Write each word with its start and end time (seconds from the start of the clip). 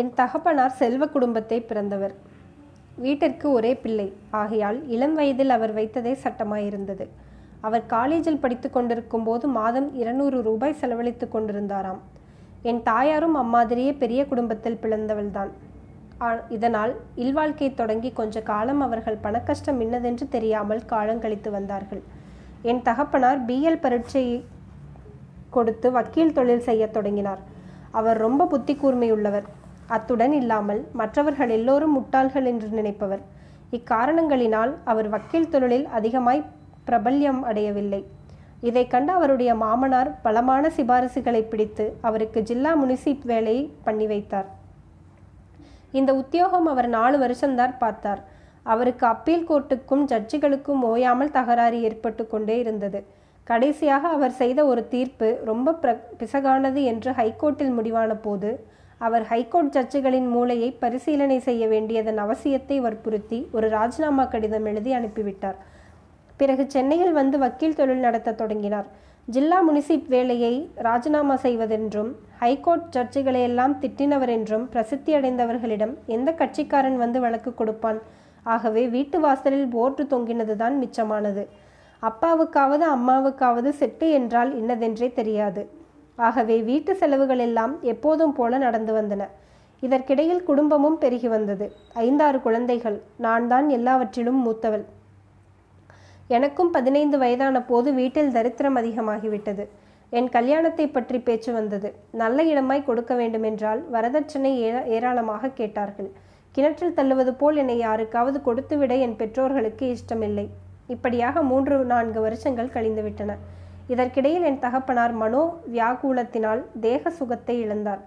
என் 0.00 0.10
தகப்பனார் 0.18 0.78
செல்வ 0.78 1.04
குடும்பத்தை 1.14 1.58
பிறந்தவர். 1.68 2.14
வீட்டிற்கு 3.04 3.46
ஒரே 3.58 3.70
பிள்ளை. 3.82 4.06
ஆகையால் 4.40 4.78
இளம் 4.94 5.14
வயதில் 5.18 5.52
அவர் 5.56 5.72
வைத்ததே 5.78 6.12
சட்டமாயிருந்தது. 6.24 7.04
அவர் 7.66 7.84
காலேஜில் 7.94 8.42
படித்து 8.42 8.68
கொண்டிருக்கும் 8.70 9.26
போது 9.28 9.46
மாதம் 9.58 9.88
இருநூறு 10.00 10.38
ரூபாய் 10.48 10.78
செலவழித்து 10.80 11.26
கொண்டிருந்தாராம். 11.32 12.00
என் 12.70 12.82
தாயாரும் 12.88 13.36
அம்மாதிரியே 13.42 13.92
பெரிய 14.02 14.20
குடும்பத்தில் 14.30 14.80
பிறந்தவள்தான். 14.82 15.50
இதனால் 16.56 16.92
இல்வாழ்க்கை 17.24 17.68
தொடங்கி 17.80 18.10
கொஞ்ச 18.20 18.42
காலம் 18.50 18.82
அவர்கள் 18.86 19.22
பணக்கஷ்டம் 19.26 19.80
இன்னதென்று 19.84 20.26
தெரியாமல் 20.36 20.82
காலங்கழித்து 20.92 21.50
வந்தார்கள். 21.58 22.02
என் 22.70 22.82
தகப்பனார் 22.88 23.40
பிஎல் 23.48 23.82
பரீட்சை 23.84 24.24
கொடுத்து 25.56 25.90
வக்கீல் 25.98 26.36
தொழில் 26.38 26.66
செய்ய 26.68 26.84
தொடங்கினார். 26.96 27.42
அவர் 27.98 28.18
ரொம்ப 28.26 28.46
புத்தி 28.54 28.74
கூர்மையுள்ளவர் 28.82 29.46
அத்துடன் 29.94 30.32
இல்லாமல் 30.32 30.82
மற்றவர்கள் 31.00 31.48
எல்லோரும் 31.48 31.94
முட்டாள்கள் 31.96 32.46
என்று 32.52 32.68
நினைப்பவர். 32.68 33.22
இக்காரணங்களினால் 33.76 34.72
அவர் 34.84 35.08
வக்கீல் 35.08 35.48
தொழிலில் 35.48 35.86
அதிகமாய் 35.98 36.42
பிரபல்யம் 36.84 37.40
அடையவில்லை. 37.42 38.00
இதை 38.60 38.84
கண்ட 38.86 39.10
அவருடைய 39.12 39.54
மாமனார் 39.54 40.10
பலமான 40.22 40.70
சிபாரிசுகளை 40.76 41.42
பிடித்து 41.48 41.86
அவருக்கு 42.00 42.40
ஜில்லா 42.42 42.72
முனிசிப் 42.82 43.24
வேலையை 43.24 43.64
பண்ணி 43.82 44.06
வைத்தார். 44.06 44.48
இந்த 45.92 46.10
உத்தியோகம் 46.14 46.68
அவர் 46.72 46.88
நாலு 46.88 47.18
வருஷம்தான் 47.18 47.74
பார்த்தார். 47.78 48.22
அவருக்கு 48.62 49.04
அப்பீல் 49.06 49.46
கோர்ட்டுக்கும் 49.48 50.04
ஜட்ஜிகளுக்கும் 50.12 50.82
ஓயாமல் 50.92 51.34
தகராறு 51.36 51.78
ஏற்பட்டு 51.88 52.22
கொண்டே 52.26 52.56
இருந்தது. 52.58 53.00
கடைசியாக 53.46 54.08
அவர் 54.08 54.34
செய்த 54.40 54.60
ஒரு 54.66 54.82
தீர்ப்பு 54.94 55.28
ரொம்ப 55.44 55.74
பிர 55.82 55.90
பிசகானது 56.20 56.80
என்று 56.92 57.10
ஹைகோர்ட்டில் 57.18 57.76
முடிவான 57.76 58.14
போது 58.14 58.50
அவர் 58.98 59.22
ஹைகோர்ட் 59.22 59.72
ஜட்ஜுகளின் 59.76 60.28
மூளையை 60.28 60.72
பரிசீலனை 60.72 61.38
செய்ய 61.38 61.68
வேண்டியதன் 61.68 62.18
அவசியத்தை 62.18 62.80
வற்புறுத்தி 62.80 63.48
ஒரு 63.52 63.68
ராஜினாமா 63.68 64.24
கடிதம் 64.24 64.64
எழுதி 64.64 64.92
அனுப்பிவிட்டார். 64.92 65.54
பிறகு 66.36 66.64
சென்னையில் 66.68 67.12
வந்து 67.12 67.38
வக்கீல் 67.38 67.74
தொழில் 67.74 67.96
நடத்த 67.96 68.32
தொடங்கினார். 68.32 68.86
ஜில்லா 69.26 69.58
முனிசிப் 69.68 70.08
வேலையை 70.08 70.70
ராஜினாமா 70.74 71.36
செய்வதென்றும் 71.36 72.16
ஹைகோர்ட் 72.38 72.96
ஜட்ஜுகளையெல்லாம் 72.96 73.74
திட்டினவர் 73.80 74.28
என்றும் 74.28 74.68
பிரசித்தி 74.68 75.14
அடைந்தவர்களிடம் 75.14 75.94
எந்த 76.06 76.32
கட்சிக்காரன் 76.32 76.96
வந்து 76.96 77.20
வழக்கு 77.20 77.54
கொடுப்பான்? 77.54 77.98
ஆகவே 78.42 78.88
வீட்டு 78.88 79.20
வாசலில் 79.20 79.66
போர்டு 79.66 80.04
தொங்கினதுதான் 80.04 80.76
மிச்சமானது. 80.82 81.46
அப்பாவுக்காவது 82.02 82.84
அம்மாவுக்காவது 82.96 83.72
செட்டு 83.80 84.10
என்றால் 84.10 84.62
இன்னதென்றே 84.62 85.12
தெரியாது. 85.12 85.75
ஆகவே 86.16 86.56
வீட்டு 86.62 86.92
செலவுகள் 86.96 87.42
எல்லாம் 87.46 87.72
எப்போதும் 87.92 88.32
போல 88.32 88.58
நடந்து 88.58 88.92
வந்தன. 88.98 89.22
இதற்கிடையில் 89.82 90.42
குடும்பமும் 90.42 90.98
பெருகி 90.98 91.28
வந்தது. 91.28 91.66
ஐந்தாறு 91.92 92.38
குழந்தைகள். 92.46 92.98
நான் 93.24 93.48
தான் 93.48 93.66
எல்லாவற்றிலும் 93.68 94.40
மூத்தவள். 94.46 94.84
எனக்கும் 96.36 96.70
பதினைந்து 96.76 97.16
வயதான 97.18 97.56
போது 97.62 97.88
வீட்டில் 97.94 98.32
தரித்திரம் 98.36 98.78
அதிகமாகிவிட்டது. 98.80 99.64
என் 100.10 100.28
கல்யாணத்தை 100.28 100.86
பற்றி 100.88 101.18
பேச்சு 101.18 101.50
வந்தது. 101.52 101.88
நல்ல 102.22 102.38
இடமாய் 102.42 102.86
கொடுக்க 102.88 103.12
வேண்டுமென்றால் 103.14 103.80
வரதட்சணை 103.94 104.52
ஏராளமாக 104.96 105.52
கேட்டார்கள். 105.60 106.10
கிணற்றில் 106.54 106.96
தள்ளுவது 106.98 107.32
போல் 107.40 107.56
என்னை 107.62 107.76
யாருக்காவது 107.78 108.38
கொடுத்துவிட 108.42 108.94
என் 109.06 109.16
பெற்றோர்களுக்கு 109.16 109.86
இஷ்டமில்லை. 109.96 110.46
இப்படியாக 110.94 111.42
மூன்று 111.42 111.76
நான்கு 111.92 112.20
வருஷங்கள் 112.20 112.74
கழிந்துவிட்டன. 112.76 113.34
இதற்கிடையில் 113.92 114.46
என் 114.50 114.62
தகப்பனார் 114.64 115.14
மனோ 115.22 115.42
வியாகுலத்தினால் 115.74 116.62
தேக 116.84 117.10
சுகத்தை 117.18 117.56
இழந்தார். 117.64 118.02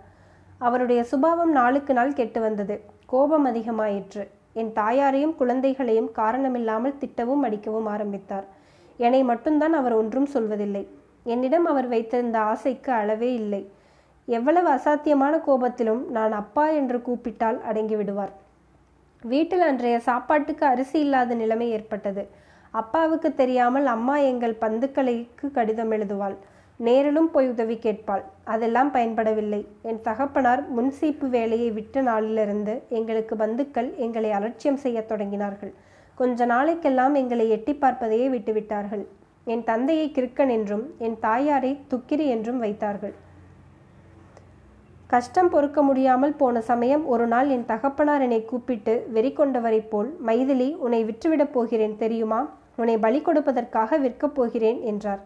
அவருடைய 0.67 1.01
சுபாவம் 1.11 1.53
நாளுக்கு 1.59 1.93
நாள் 1.93 2.17
கெட்டு 2.19 2.39
வந்தது. 2.41 2.75
கோபம் 3.05 3.45
அதிகமாயிற்று. 3.51 4.23
என் 4.53 4.71
தாயாரையும் 4.73 5.35
குழந்தைகளையும் 5.35 6.09
காரணமில்லாமல் 6.11 6.97
திட்டவும் 7.01 7.43
அடிக்கவும் 7.47 7.89
ஆரம்பித்தார். 7.93 8.47
என்னை 8.99 9.21
மட்டும்தான் 9.23 9.75
அவர் 9.79 9.95
ஒன்றும் 10.01 10.29
சொல்வதில்லை. 10.33 10.83
என்னிடம் 11.33 11.65
அவர் 11.65 11.87
வைத்திருந்த 11.87 12.37
ஆசைக்கு 12.51 12.91
அளவே 13.01 13.29
இல்லை. 13.33 13.61
எவ்வளவு 14.27 14.69
அசாத்தியமான 14.77 15.35
கோபத்திலும் 15.47 16.01
நான் 16.17 16.33
அப்பா 16.41 16.65
என்று 16.79 16.97
கூப்பிட்டால் 17.01 17.59
அடங்கி 17.69 17.95
விடுவார் 17.95 18.33
வீட்டில் 19.23 19.63
அன்றைய 19.67 19.95
சாப்பாட்டுக்கு 20.09 20.63
அரிசி 20.65 20.97
இல்லாத 21.05 21.35
நிலைமை 21.35 21.67
ஏற்பட்டது. 21.77 22.23
அப்பாவுக்கு 22.71 23.35
தெரியாமல் 23.35 23.85
அம்மா 23.85 24.17
எங்கள் 24.17 24.57
பந்துக்களுக்கு 24.61 25.51
கடிதம் 25.51 25.91
எழுதுவாள். 25.91 26.35
நேரிலும் 26.75 27.31
போய் 27.31 27.49
உதவி 27.49 27.75
கேட்பாள். 27.75 28.21
அதெல்லாம் 28.43 28.93
பயன்படவில்லை. 28.93 29.65
என் 29.81 30.01
தகப்பனார் 30.01 30.77
முன்சீப்பு 30.77 31.29
வேலையை 31.29 31.71
விட்ட 31.71 32.01
நாளிலிருந்து 32.01 32.81
எங்களுக்கு 32.89 33.35
பந்துக்கள் 33.35 33.95
எங்களை 33.95 34.31
அலட்சியம் 34.31 34.77
செய்யத் 34.77 35.11
தொடங்கினார்கள். 35.11 35.73
கொஞ்ச 36.15 36.45
நாளைக்கெல்லாம் 36.45 37.13
எங்களை 37.13 37.49
எட்டி 37.49 37.73
பார்ப்பதையே 37.73 38.29
விட்டுவிட்டார்கள். 38.29 39.05
என் 39.45 39.63
தந்தையை 39.63 40.11
கிறுக்கன் 40.15 40.49
என்றும் 40.49 40.95
என் 40.97 41.19
தாயாரை 41.19 41.79
துக்கிரி 41.87 42.27
என்றும் 42.27 42.59
வைத்தார்கள். 42.59 43.13
கஷ்டம் 45.07 45.49
பொறுக்க 45.49 45.81
முடியாமல் 45.81 46.33
போன 46.33 46.61
சமயம் 46.61 47.07
ஒரு 47.07 47.27
நாள் 47.27 47.49
என் 47.49 47.65
தகப்பனார் 47.65 48.21
என்னை 48.21 48.45
கூப்பிட்டு 48.45 49.07
வெறி 49.11 49.33
கொண்டவரைப் 49.33 49.89
போல் 49.89 50.17
மைதிலி 50.25 50.75
உன்னை 50.75 51.05
விற்றுவிடப் 51.05 51.51
போகிறேன் 51.51 51.97
தெரியுமா? 51.97 52.57
உன்னை 52.81 52.95
பலி 53.05 53.19
கொடுப்பதற்காக 53.21 53.97
விற்கப் 54.05 54.35
போகிறேன் 54.37 54.79
என்றார். 54.91 55.21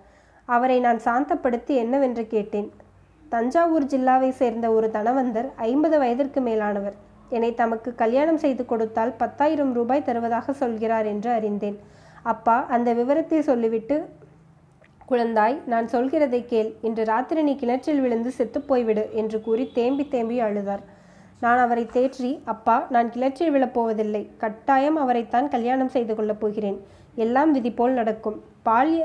அவரை 0.47 0.77
நான் 0.85 0.99
சாந்தப்படுத்தி 1.07 1.73
என்னவென்று 1.83 2.23
கேட்டேன். 2.33 2.69
தஞ்சாவூர் 3.29 3.89
ஜில்லாவை 3.91 4.29
சேர்ந்த 4.41 4.67
ஒரு 4.77 4.87
தனவந்தர் 4.97 5.47
ஐம்பது 5.69 5.97
வயதிற்கு 6.01 6.39
மேலானவர். 6.47 6.97
என்னை 7.35 7.51
தமக்கு 7.61 7.91
கல்யாணம் 8.01 8.41
செய்து 8.43 8.63
கொடுத்தால் 8.71 9.13
பத்தாயிரம் 9.21 9.71
ரூபாய் 9.77 10.07
தருவதாக 10.07 10.53
சொல்கிறார் 10.61 11.07
என்று 11.13 11.29
அறிந்தேன். 11.37 11.77
அப்பா 12.33 12.57
அந்த 12.75 12.89
விவரத்தை 12.93 13.39
சொல்லிவிட்டு 13.49 13.95
குழந்தாய் 15.09 15.55
நான் 15.71 15.87
சொல்கிறதை 15.93 16.41
கேள். 16.51 16.69
இன்று 16.87 17.03
ராத்திரி 17.11 17.41
நீ 17.47 17.53
கிணற்றில் 17.61 18.01
விழுந்து 18.03 18.31
செத்துப்போய்விடு 18.37 19.03
என்று 19.21 19.39
கூறி 19.47 19.65
தேம்பி 19.77 20.05
தேம்பி 20.13 20.37
அழுதார். 20.47 20.83
நான் 21.39 21.61
அவரை 21.65 21.85
தேற்றி 21.95 22.31
அப்பா 22.53 22.75
நான் 22.95 23.09
கிளர்ச்சி 23.15 23.45
விழப்போவதில்லை 23.49 24.21
கட்டாயம் 24.43 24.99
அவரைத்தான் 25.03 25.49
கல்யாணம் 25.55 25.93
செய்து 25.95 26.15
கொள்ளப் 26.15 26.41
போகிறேன். 26.43 26.77
எல்லாம் 27.15 27.51
விதி 27.51 27.71
போல் 27.71 27.93
நடக்கும். 27.93 28.37
பால்ய 28.65 29.01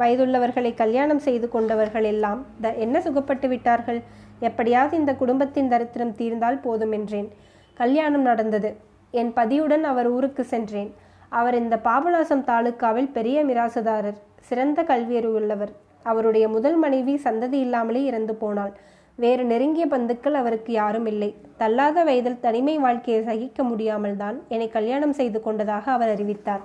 வயதுள்ளவர்களை 0.00 0.74
கல்யாணம் 0.74 1.18
செய்து 1.18 1.48
கொண்டவர்கள் 1.48 2.04
எல்லாம் 2.04 2.46
த 2.60 2.74
என்ன 2.74 2.98
சுகப்பட்டு 2.98 3.48
விட்டார்கள்? 3.48 4.00
எப்படியாவது 4.40 4.94
இந்த 4.96 5.12
குடும்பத்தின் 5.14 5.68
தரித்திரம் 5.68 6.14
தீர்ந்தால் 6.14 6.60
போதும் 6.60 6.92
என்றேன். 6.92 7.28
கல்யாணம் 7.74 8.22
நடந்தது. 8.22 8.70
என் 9.10 9.32
பதியுடன் 9.36 9.80
அவர் 9.80 10.08
ஊருக்கு 10.10 10.44
சென்றேன். 10.44 10.90
அவர் 11.28 11.54
இந்த 11.54 11.76
பாபநாசம் 11.84 12.46
தாலுக்காவில் 12.50 13.10
பெரிய 13.12 13.44
மிராசுதாரர் 13.44 14.18
சிறந்த 14.40 14.82
கல்வியறிவுள்ளவர். 14.82 15.72
அவருடைய 16.02 16.48
முதல் 16.48 16.76
மனைவி 16.76 17.14
சந்ததி 17.24 17.58
இல்லாமலே 17.66 18.04
இறந்து 18.04 18.34
போனாள். 18.34 18.72
வேறு 19.14 19.44
நெருங்கிய 19.44 19.86
பந்துக்கள் 19.86 20.34
அவருக்கு 20.34 20.72
யாரும் 20.72 21.06
இல்லை. 21.06 21.34
தள்ளாத 21.56 22.04
வயதில் 22.04 22.40
தனிமை 22.40 22.78
வாழ்க்கையை 22.78 23.22
சகிக்க 23.24 23.62
முடியாமல் 23.62 24.16
தான் 24.16 24.42
என்னை 24.48 24.68
கல்யாணம் 24.68 25.12
செய்து 25.12 25.42
கொண்டதாக 25.42 25.84
அவர் 25.92 26.08
அறிவித்தார். 26.08 26.62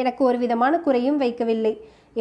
எனக்கு 0.00 0.22
ஒரு 0.24 0.38
விதமான 0.38 0.74
குறையும் 0.78 1.20
வைக்கவில்லை. 1.20 1.74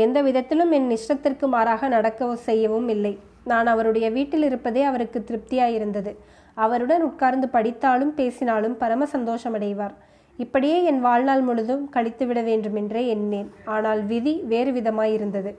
எந்த 0.06 0.18
விதத்திலும் 0.22 0.72
என் 0.72 0.90
இஷ்டத்திற்கு 0.98 1.46
மாறாக 1.56 1.88
நடக்க 1.88 2.36
செய்யவும் 2.48 2.88
இல்லை. 2.88 3.14
நான் 3.52 3.68
அவருடைய 3.68 4.08
வீட்டில் 4.18 4.46
இருப்பதே 4.50 4.84
அவருக்கு 4.84 5.20
திருப்தியாயிருந்தது. 5.28 6.12
அவருடன் 6.58 7.04
உட்கார்ந்து 7.04 7.48
படித்தாலும் 7.48 8.14
பேசினாலும் 8.14 8.78
பரம 8.78 9.06
சந்தோஷமடைவார். 9.12 9.94
இப்படியே 10.38 10.78
என் 10.84 11.02
வாழ்நாள் 11.02 11.42
முழுதும் 11.42 11.84
கழித்துவிட 11.94 12.40
வேண்டுமென்றே 12.44 13.04
எண்ணேன் 13.08 13.50
ஆனால் 13.66 14.02
விதி 14.12 14.34
வேறு 14.52 14.72
விதமாயிருந்தது. 14.72 15.52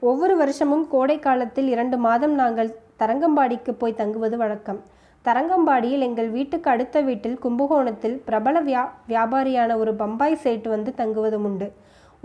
ஒவ்வொரு 0.00 0.36
வருஷமும் 0.36 0.86
கோடை 0.88 1.16
காலத்தில் 1.18 1.68
இரண்டு 1.68 1.96
மாதம் 2.06 2.34
நாங்கள் 2.34 2.70
தரங்கம்பாடிக்கு 2.98 3.72
போய் 3.78 4.00
தங்குவது 4.00 4.36
வழக்கம். 4.36 4.80
தரங்கம்பாடியில் 5.24 6.04
எங்கள் 6.06 6.30
வீட்டுக்கு 6.36 6.68
அடுத்த 6.72 7.00
வீட்டில் 7.08 7.36
கும்பகோணத்தில் 7.44 8.16
பிரபல 8.28 8.56
வியா 8.68 8.82
வியாபாரியான 9.10 9.76
ஒரு 9.82 9.92
பம்பாய் 10.00 10.42
சேட்டு 10.44 10.68
வந்து 10.74 10.90
தங்குவதும் 11.00 11.46
உண்டு. 11.48 11.68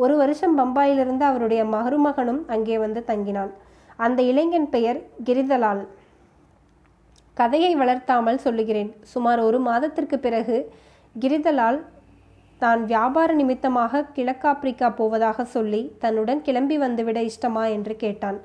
ஒரு 0.03 0.15
வருஷம் 0.21 0.55
பம்பாயிலிருந்து 0.59 1.23
அவருடைய 1.29 1.61
மருமகனும் 1.75 2.41
அங்கே 2.55 2.77
வந்து 2.85 3.01
தங்கினான் 3.11 3.51
அந்த 4.05 4.19
இளைஞன் 4.31 4.69
பெயர் 4.73 4.99
கிரிதலால். 5.27 5.83
கதையை 7.37 7.71
வளர்த்தாமல் 7.81 8.43
சொல்லுகிறேன். 8.45 8.91
சுமார் 9.13 9.39
ஒரு 9.47 9.59
மாதத்திற்கு 9.69 10.17
பிறகு 10.25 10.57
கிரிதலால் 11.15 11.79
தான் 12.61 12.81
வியாபார 12.91 13.29
நிமித்தமாக 13.39 14.03
கிழக்காப்பிரிக்கா 14.15 14.87
போவதாக 14.99 15.43
சொல்லி 15.55 15.81
தன்னுடன் 16.03 16.41
கிளம்பி 16.47 16.77
வந்துவிட 16.85 17.19
இஷ்டமா 17.31 17.63
என்று 17.75 17.95
கேட்டான். 18.03 18.39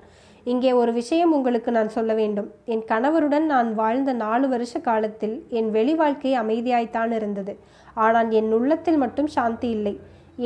இங்கே 0.50 0.70
ஒரு 0.72 0.92
விஷயம் 0.92 1.34
உங்களுக்கு 1.36 1.70
நான் 1.76 1.92
சொல்ல 1.96 2.12
வேண்டும். 2.14 2.48
என் 2.72 2.84
கணவருடன் 2.84 3.46
நான் 3.46 3.68
வாழ்ந்த 3.74 4.12
நாலு 4.22 4.46
வருஷ 4.48 4.80
காலத்தில் 4.88 5.36
என் 5.58 5.68
வெளி 5.70 5.94
வாழ்க்கை 5.94 6.32
அமைதியாய்த்தான் 6.40 7.12
இருந்தது. 7.18 7.52
ஆனால் 7.96 8.30
என் 8.40 8.50
உள்ளத்தில் 8.58 8.98
மட்டும் 9.04 9.30
சாந்தி 9.36 9.70
இல்லை. 9.76 9.94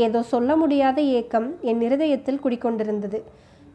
ஏதோ 0.07 0.21
சொல்ல 0.35 0.51
முடியாத 0.57 1.01
ஏக்கம் 1.19 1.49
என் 1.71 1.83
இருதயத்தில் 1.89 2.43
குடிக்கொண்டிருந்தது. 2.45 3.21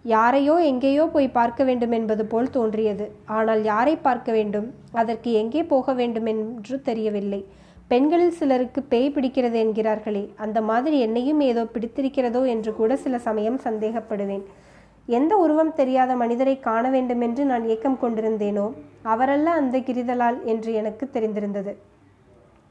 யாரையோ 0.06 0.54
எங்கேயோ 0.70 1.04
போய் 1.16 1.36
பார்க்க 1.40 1.64
வேண்டும் 1.64 1.94
என்பது 1.98 2.24
போல் 2.26 2.54
தோன்றியது. 2.58 3.06
ஆனால் 3.38 3.62
யாரை 3.64 3.96
பார்க்க 4.08 4.32
வேண்டும்? 4.32 4.68
அதற்கு 4.92 5.32
எங்கே 5.42 5.64
போக 5.74 5.94
வேண்டும் 5.94 6.26
என்று 6.26 6.78
தெரியவில்லை. 6.90 7.42
பெண்களில் 7.88 8.38
சிலருக்கு 8.40 8.82
பேய் 8.92 9.14
பிடிக்கிறது 9.16 9.58
என்கிறார்களே 9.64 10.24
அந்த 10.36 10.60
மாதிரி 10.70 10.98
என்னையும் 11.00 11.42
ஏதோ 11.52 11.64
பிடித்திருக்கிறதோ 11.74 12.42
என்று 12.56 12.74
கூட 12.74 12.96
சில 13.06 13.16
சமயம் 13.28 13.60
சந்தேகப்படுவேன். 13.66 14.46
எந்த 15.08 15.34
உருவம் 15.38 15.74
தெரியாத 15.74 16.12
மனிதரை 16.16 16.56
காண 16.60 16.84
வேண்டுமென்று 16.90 17.44
நான் 17.46 17.64
ஏக்கம் 17.74 18.02
கொண்டிருந்தேனோ 18.02 18.66
அவரல்ல 19.04 19.54
அந்த 19.60 19.78
கிரிதலால் 19.88 20.38
என்று 20.44 20.72
எனக்கு 20.74 21.06
தெரிந்திருந்தது. 21.16 21.72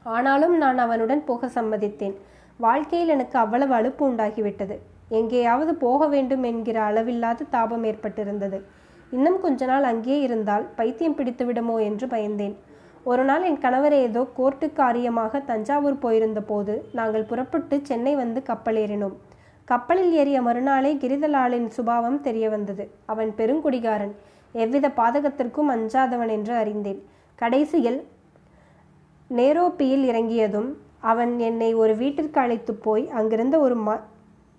ஆனாலும் 0.05 0.55
நான் 0.57 0.79
அவனுடன் 0.85 1.21
போக 1.25 1.49
சம்மதித்தேன். 1.57 2.15
வாழ்க்கையில் 2.59 3.13
எனக்கு 3.15 3.37
அவ்வளவு 3.37 3.73
அலுப்பு 3.79 4.03
உண்டாகிவிட்டது. 4.09 4.75
எங்கேயாவது 5.19 5.71
போக 5.75 6.07
வேண்டும் 6.07 6.43
என்கிற 6.43 6.77
அளவில்லாத 6.89 7.47
தாபம் 7.55 7.85
ஏற்பட்டிருந்தது. 7.89 8.59
இன்னும் 9.11 9.39
கொஞ்ச 9.45 9.61
நாள் 9.65 9.85
அங்கே 9.91 10.17
இருந்தால் 10.27 10.65
பைத்தியம் 10.77 11.17
பிடித்து 11.17 11.45
விடுமோ 11.45 11.75
என்று 11.89 12.05
பயந்தேன். 12.07 12.55
ஒரு 13.03 13.23
நாள் 13.29 13.45
என் 13.49 13.63
கணவர் 13.65 13.95
ஏதோ 14.05 14.21
கோர்ட்டு 14.37 14.67
காரியமாக 14.79 15.39
தஞ்சாவூர் 15.49 16.03
போயிருந்த 16.03 16.41
போது 16.51 16.73
நாங்கள் 16.99 17.29
புறப்பட்டு 17.31 17.75
சென்னை 17.89 18.13
வந்து 18.15 18.41
கப்பலேறினோம் 18.49 19.15
கப்பலில் 19.71 20.13
ஏறிய 20.21 20.37
மறுநாளே 20.41 20.91
கிரிதலாளின் 20.95 21.67
சுபாவம் 21.75 22.17
தெரிய 22.21 22.45
வந்தது 22.49 22.85
அவன் 23.05 23.29
பெருங்குடிகாரன். 23.37 24.13
எவ்வித 24.55 24.85
பாதகத்திற்கும் 24.97 25.69
அஞ்சாதவன் 25.75 26.31
என்று 26.37 26.53
அறிந்தேன். 26.53 26.97
கடைசியில் 27.39 27.99
நேரோப்பியில் 29.29 30.03
இறங்கியதும் 30.09 30.67
அவன் 31.11 31.31
என்னை 31.49 31.69
ஒரு 31.73 31.93
வீட்டிற்கு 32.01 32.39
அழைத்து 32.39 32.73
போய் 32.85 33.05
அங்கிருந்த 33.19 33.55
ஒரு 33.59 33.75
மா 33.85 33.95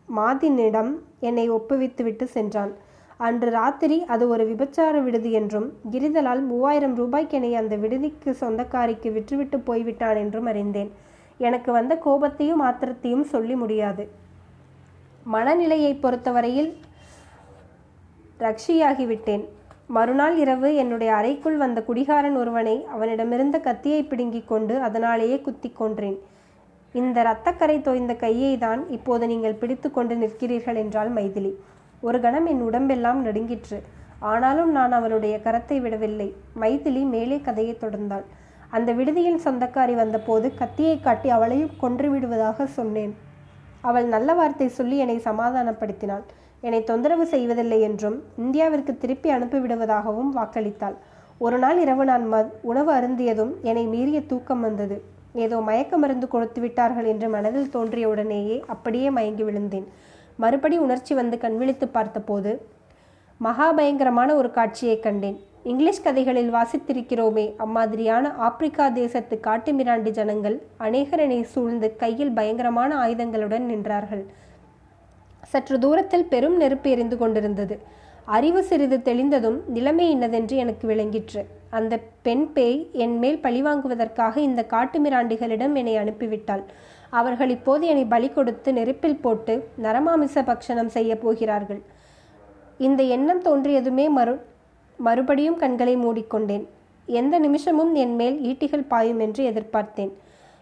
மாதினிடம் 0.09 0.91
என்னை 1.29 1.45
ஒப்புவித்துவிட்டு 1.51 2.27
சென்றான். 2.37 2.73
அன்று 3.27 3.51
ராத்திரி 3.51 3.99
அது 4.15 4.25
ஒரு 4.29 4.45
விபச்சார 4.47 4.95
விடுதி 5.03 5.31
என்றும் 5.41 5.69
கிரிதலால் 5.93 6.43
மூவாயிரம் 6.47 6.97
ரூபாய்க்கு 7.03 7.37
என்னை 7.39 7.53
அந்த 7.61 7.75
விடுதிக்கு 7.77 8.31
சொந்தக்காரிக்கு 8.41 9.11
விற்றுவிட்டு 9.19 9.59
போய்விட்டான் 9.69 10.21
என்றும் 10.25 10.51
அறிந்தேன். 10.53 10.91
எனக்கு 11.41 11.71
வந்த 11.73 11.95
கோபத்தையும் 12.07 12.65
ஆத்திரத்தையும் 12.69 13.31
சொல்லி 13.35 13.55
முடியாது. 13.55 14.05
மனநிலையை 15.25 15.95
பொறுத்தவரையில் 15.95 16.71
ரக்ஷியாகிவிட்டேன். 18.45 19.45
மறுநாள் 19.87 20.37
இரவு 20.37 20.75
என்னுடைய 20.75 21.15
அறைக்குள் 21.15 21.57
வந்த 21.57 21.79
குடிகாரன் 21.83 22.37
ஒருவனை 22.37 22.87
அவனிடமிருந்த 22.95 23.61
கத்தியை 23.61 24.05
பிடுங்கிக் 24.05 24.49
கொண்டு 24.49 24.81
அதனாலேயே 24.81 25.41
குத்தி 25.41 25.73
கொன்றேன். 25.81 26.19
இந்த 26.95 27.23
இரத்தக்கரை 27.23 27.81
தோய்ந்த 27.81 28.15
கையை 28.15 28.59
தான் 28.59 28.89
இப்போது 28.89 29.27
நீங்கள் 29.27 29.55
பிடித்து 29.55 29.91
கொண்டு 29.91 30.15
நிற்கிறீர்கள் 30.15 30.77
என்றால் 30.77 31.11
மைதிலி. 31.15 31.53
ஒரு 32.01 32.21
கணம் 32.21 32.47
என் 32.47 32.61
உடம்பெல்லாம் 32.61 33.21
நடுங்கிற்று. 33.27 33.83
ஆனாலும் 34.19 34.71
நான் 34.71 34.93
அவளுடைய 34.93 35.41
கரத்தை 35.45 35.81
விடவில்லை. 35.81 36.35
மைதிலி 36.61 37.03
மேலே 37.05 37.41
கதையை 37.41 37.77
தொடர்ந்தாள். 37.81 38.25
அந்த 38.71 38.93
விடுதியின் 38.93 39.45
சொந்தக்காரி 39.45 39.95
வந்தபோது 39.95 40.55
கத்தியை 40.55 41.01
காட்டி 41.01 41.29
அவளையும் 41.29 41.77
கொன்று 41.79 42.11
விடுவதாக 42.11 42.67
சொன்னேன். 42.67 43.15
அவள் 43.83 44.07
நல்ல 44.15 44.35
வார்த்தை 44.35 44.69
சொல்லி 44.69 44.97
என்னை 45.05 45.17
சமாதானப்படுத்தினாள். 45.25 46.25
என்னை 46.63 46.81
தொந்தரவு 46.91 47.25
செய்வதில்லை 47.27 47.79
என்றும் 47.81 48.19
இந்தியாவிற்கு 48.43 48.93
திருப்பி 48.99 49.29
அனுப்பிவிடுவதாகவும் 49.31 50.31
வாக்களித்தாள். 50.37 50.97
ஒரு 51.39 51.57
நாள் 51.59 51.79
இரவு 51.85 52.05
நான் 52.05 52.25
ம 52.33 52.37
உணவு 52.63 52.91
அருந்தியதும் 52.93 53.53
என்னை 53.63 53.85
மீறிய 53.87 54.19
தூக்கம் 54.27 54.61
வந்தது. 54.61 54.97
ஏதோ 55.45 55.57
மயக்க 55.69 55.97
மருந்து 55.97 56.27
கொடுத்து 56.29 56.61
விட்டார்கள் 56.61 57.09
என்று 57.13 57.29
மனதில் 57.29 57.71
தோன்றிய 57.71 58.07
உடனேயே 58.09 58.57
அப்படியே 58.67 59.09
மயங்கி 59.11 59.45
விழுந்தேன். 59.49 59.87
மறுபடி 60.37 60.77
உணர்ச்சி 60.79 61.13
வந்து 61.15 61.37
கண்விழித்து 61.39 61.87
பார்த்தபோது 61.89 62.53
மகாபயங்கரமான 63.41 64.31
ஒரு 64.41 64.51
காட்சியை 64.51 64.97
கண்டேன். 65.01 65.39
இங்கிலீஷ் 65.65 66.03
கதைகளில் 66.03 66.55
வாசித்திருக்கிறோமே. 66.55 67.57
அம்மாதிரியான 67.57 68.33
ஆப்பிரிக்கா 68.37 68.89
தேசத்து 68.89 69.41
காட்டுமிராண்டி 69.43 70.11
ஜனங்கள் 70.11 70.63
அநேகரனை 70.81 71.43
சூழ்ந்து 71.43 71.97
கையில் 71.97 72.33
பயங்கரமான 72.33 72.97
ஆயுதங்களுடன் 73.07 73.67
நின்றார்கள். 73.73 74.25
சற்று 75.43 75.79
தூரத்தில் 75.79 76.25
பெரும் 76.25 76.57
நெருப்பு 76.57 76.91
எரிந்து 76.91 77.17
கொண்டிருந்தது. 77.17 77.79
அறிவு 78.25 78.63
சிறிது 78.63 78.99
தெளிந்ததும் 78.99 79.59
நிலைமை 79.67 80.11
இன்னதென்று 80.11 80.57
எனக்கு 80.57 80.89
விளங்கிற்று. 80.89 81.43
அந்த 81.71 81.99
பெண் 82.23 82.53
பேய் 82.53 82.91
என் 82.93 83.19
மேல் 83.19 83.41
பழிவாங்குவதற்காக 83.43 84.37
இந்த 84.37 84.67
காட்டுமிராண்டிகளிடம் 84.71 85.75
என்னை 85.75 85.97
அனுப்பிவிட்டாள். 85.97 86.63
அவர்கள் 87.11 87.49
இப்போது 87.49 87.87
என்னை 87.87 88.05
பலி 88.05 88.29
கொடுத்து 88.29 88.73
நெருப்பில் 88.73 89.21
போட்டு 89.21 89.69
நரமாமிச 89.83 90.43
பக்ஷணம் 90.51 90.95
செய்ய 90.97 91.19
போகிறார்கள். 91.19 91.83
இந்த 92.79 93.03
எண்ணம் 93.03 93.43
தோன்றியதுமே 93.43 94.09
மறு 94.09 94.51
மறுபடியும் 95.07 95.61
கண்களை 95.63 95.95
மூடிக்கொண்டேன். 95.97 96.65
எந்த 97.09 97.35
நிமிஷமும் 97.45 97.93
என் 98.03 98.15
மேல் 98.21 98.37
ஈட்டிகள் 98.51 98.91
பாயும் 98.93 99.21
என்று 99.27 99.43
எதிர்பார்த்தேன். 99.51 100.13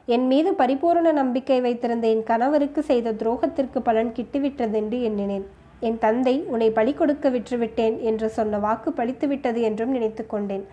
என் 0.09 0.27
மீது 0.27 0.51
பரிபூரண 0.61 1.09
நம்பிக்கை 1.19 1.59
வைத்திருந்த 1.65 2.07
என் 2.15 2.29
கணவருக்கு 2.31 2.83
செய்த 2.91 3.13
துரோகத்திற்கு 3.21 3.81
பலன் 3.89 4.13
கிட்டுவிட்டதென்று 4.17 4.99
எண்ணினேன். 5.09 5.45
என் 5.89 5.99
தந்தை 5.99 6.35
உன்னை 6.53 6.69
பலி 6.79 6.93
கொடுக்க 6.95 7.27
விற்றுவிட்டேன் 7.31 7.97
என்று 8.11 8.29
சொன்ன 8.39 8.59
வாக்கு 8.65 8.91
பழித்துவிட்டது 8.91 9.61
என்றும் 9.69 9.93
நினைத்து 9.97 10.25
கொண்டேன். 10.27 10.65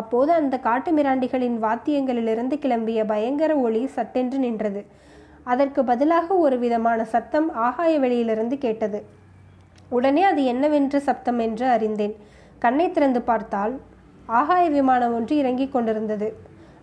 அப்போது 0.00 0.30
அந்த 0.32 0.54
காட்டு 0.66 0.90
மிராண்டிகளின் 0.96 1.56
வாத்தியங்களிலிருந்து 1.66 2.56
கிளம்பிய 2.64 3.00
பயங்கர 3.12 3.52
ஒளி 3.66 3.82
சட்டென்று 3.96 4.38
நின்றது. 4.38 4.82
அதற்கு 5.52 5.80
பதிலாக 5.84 6.34
ஒரு 6.44 6.56
விதமான 6.58 7.00
சத்தம் 7.14 7.48
ஆகாய 7.66 7.92
வெளியிலிருந்து 7.98 8.58
கேட்டது. 8.58 8.98
உடனே 9.88 10.22
அது 10.22 10.42
என்னவென்று 10.52 10.98
சப்தம் 11.00 11.40
என்று 11.46 11.66
அறிந்தேன். 11.76 12.14
கண்ணை 12.64 12.86
திறந்து 12.90 13.20
பார்த்தால் 13.30 13.74
ஆகாய 14.38 14.64
விமானம் 14.76 15.14
ஒன்று 15.18 15.34
இறங்கிக் 15.42 15.72
கொண்டிருந்தது. 15.74 16.28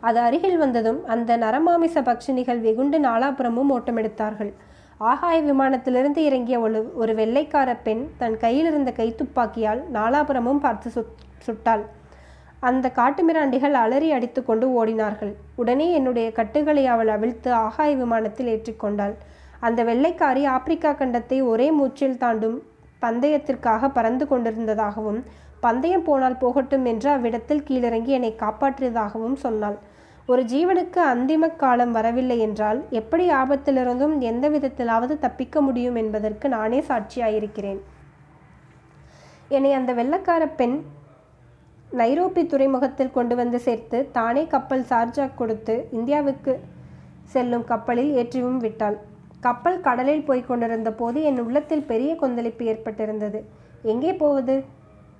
அது 0.07 0.19
அருகில் 0.19 0.57
வந்ததும் 0.57 0.99
அந்த 1.13 1.37
நரமாமிச 1.43 2.01
பக்ஷினிகள் 2.09 2.59
வெகுண்டு 2.65 2.97
நாலாபுரமும் 2.99 3.71
ஓட்டமெடுத்தார்கள். 3.75 4.51
ஆகாய 5.01 5.37
விமானத்திலிருந்து 5.41 6.19
இறங்கிய 6.29 6.57
ஒரு 6.65 6.79
ஒரு 7.01 7.13
வெள்ளைக்கார 7.19 7.69
பெண் 7.85 8.03
தன் 8.21 8.37
கையில் 8.43 8.69
இருந்த 8.71 8.91
கைத்துப்பாக்கியால் 8.99 9.81
நாலாபுரமும் 9.97 10.61
பார்த்து 10.65 10.89
சுட் 10.95 11.23
சுட்டாள். 11.47 11.83
அந்த 12.59 12.85
காட்டுமிராண்டிகள் 12.99 13.75
அலறி 13.81 14.07
அடித்துக்கொண்டு 14.11 14.67
ஓடினார்கள். 14.77 15.33
உடனே 15.61 15.87
என்னுடைய 15.97 16.27
கட்டுகளை 16.39 16.85
அவள் 16.93 17.11
அவிழ்த்து 17.15 17.49
ஆகாய 17.65 17.91
விமானத்தில் 17.95 18.51
ஏற்றிக்கொண்டாள் 18.53 19.15
அந்த 19.67 19.79
வெள்ளைக்காரி 19.83 20.43
ஆப்பிரிக்கா 20.55 20.91
கண்டத்தை 20.93 21.37
ஒரே 21.51 21.67
மூச்சில் 21.77 22.19
தாண்டும் 22.23 22.57
பந்தயத்திற்காக 23.01 23.89
பறந்து 23.97 24.25
கொண்டிருந்ததாகவும் 24.31 25.19
பந்தயம் 25.59 26.05
போனால் 26.07 26.41
போகட்டும் 26.41 26.85
என்று 26.85 27.09
அவ்விடத்தில் 27.13 27.63
கீழிறங்கி 27.67 28.11
என்னை 28.17 28.31
காப்பாற்றியதாகவும் 28.41 29.37
சொன்னாள். 29.45 29.77
ஒரு 30.31 30.41
ஜீவனுக்கு 30.51 30.99
அந்திம 31.13 31.49
காலம் 31.55 31.93
வரவில்லை 31.97 32.37
என்றால் 32.45 32.79
எப்படி 32.99 33.25
ஆபத்திலிருந்தும் 33.31 34.15
எந்த 34.29 34.45
விதத்திலாவது 34.49 35.13
தப்பிக்க 35.25 35.61
முடியும் 35.61 35.97
என்பதற்கு 36.01 36.47
நானே 36.49 36.79
சாட்சியாயிருக்கிறேன். 36.89 37.79
என்னை 39.57 39.71
அந்த 39.79 39.91
வெள்ளக்கார 39.93 40.45
பெண் 40.55 40.77
நைரோபி 41.99 42.41
துறைமுகத்தில் 42.45 43.15
கொண்டு 43.17 43.35
வந்து 43.35 43.59
சேர்த்து 43.59 43.97
தானே 44.11 44.43
கப்பல் 44.53 44.87
சார்ஜா 44.89 45.25
கொடுத்து 45.35 45.75
இந்தியாவுக்கு 45.91 46.53
செல்லும் 47.33 47.63
கப்பலில் 47.63 48.11
ஏற்றியும் 48.21 48.59
விட்டாள். 48.65 48.97
கப்பல் 49.39 49.79
கடலில் 49.81 50.25
போய்க் 50.27 50.47
கொண்டிருந்த 50.47 50.91
போது 50.91 51.17
என் 51.29 51.39
உள்ளத்தில் 51.39 51.87
பெரிய 51.91 52.11
கொந்தளிப்பு 52.15 52.65
ஏற்பட்டிருந்தது. 52.65 53.39
எங்கே 53.93 54.13
போவது? 54.13 54.55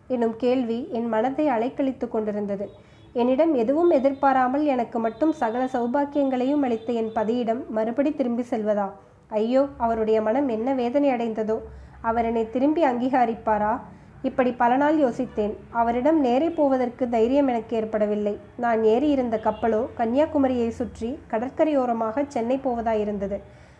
எனும் 0.07 0.35
கேள்வி 0.37 0.79
என் 0.91 1.07
மனதை 1.07 1.47
அலைக்கழித்து 1.47 2.07
கொண்டிருந்தது. 2.07 2.67
என்னிடம் 3.13 3.53
எதுவும் 3.53 3.89
எதிர்பாராமல் 3.89 4.65
எனக்கு 4.65 4.99
மட்டும் 4.99 5.31
சகல 5.31 5.63
சௌபாக்கியங்களையும் 5.65 6.63
அளித்த 6.63 6.93
என் 6.93 7.11
பதியிடம் 7.15 7.61
மறுபடி 7.69 8.11
திரும்பி 8.15 8.43
செல்வதா? 8.49 8.87
ஐயோ 9.27 9.67
அவருடைய 9.77 10.21
மனம் 10.21 10.47
என்ன 10.47 10.73
வேதனை 10.73 11.09
அடைந்ததோ? 11.09 11.57
அவர் 12.01 12.25
என்னை 12.25 12.49
திரும்பி 12.49 12.83
அங்கீகரிப்பாரா? 12.85 13.79
இப்படி 14.21 14.51
பல 14.51 14.71
நாள் 14.75 14.97
யோசித்தேன். 14.97 15.53
அவரிடம் 15.71 16.19
நேரே 16.19 16.49
போவதற்கு 16.49 17.09
தைரியம் 17.09 17.47
எனக்கு 17.47 17.75
ஏற்படவில்லை. 17.75 18.33
நான் 18.57 18.83
ஏறி 18.83 19.09
இருந்த 19.09 19.35
கப்பலோ 19.37 19.81
கன்னியாகுமரியை 19.97 20.69
சுற்றி 20.69 21.19
கடற்கரையோரமாக 21.31 22.23
சென்னை 22.27 22.57
போவதாயிருந்தது. 22.63 23.37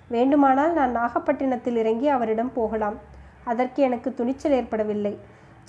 வேண்டுமானால் 0.07 0.74
நான் 0.74 0.91
நாகப்பட்டினத்தில் 0.91 1.75
இறங்கி 1.75 2.07
அவரிடம் 2.07 2.53
போகலாம். 2.53 2.98
அதற்கு 3.43 3.84
எனக்கு 3.84 4.10
துணிச்சல் 4.13 4.51
ஏற்படவில்லை. 4.51 5.13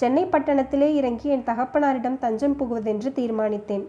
சென்னை 0.00 0.24
பட்டணத்திலே 0.32 0.88
இறங்கி 0.98 1.28
என் 1.34 1.46
தகப்பனாரிடம் 1.48 2.18
தஞ்சம் 2.24 2.56
புகுவதென்று 2.58 3.10
தீர்மானித்தேன். 3.18 3.84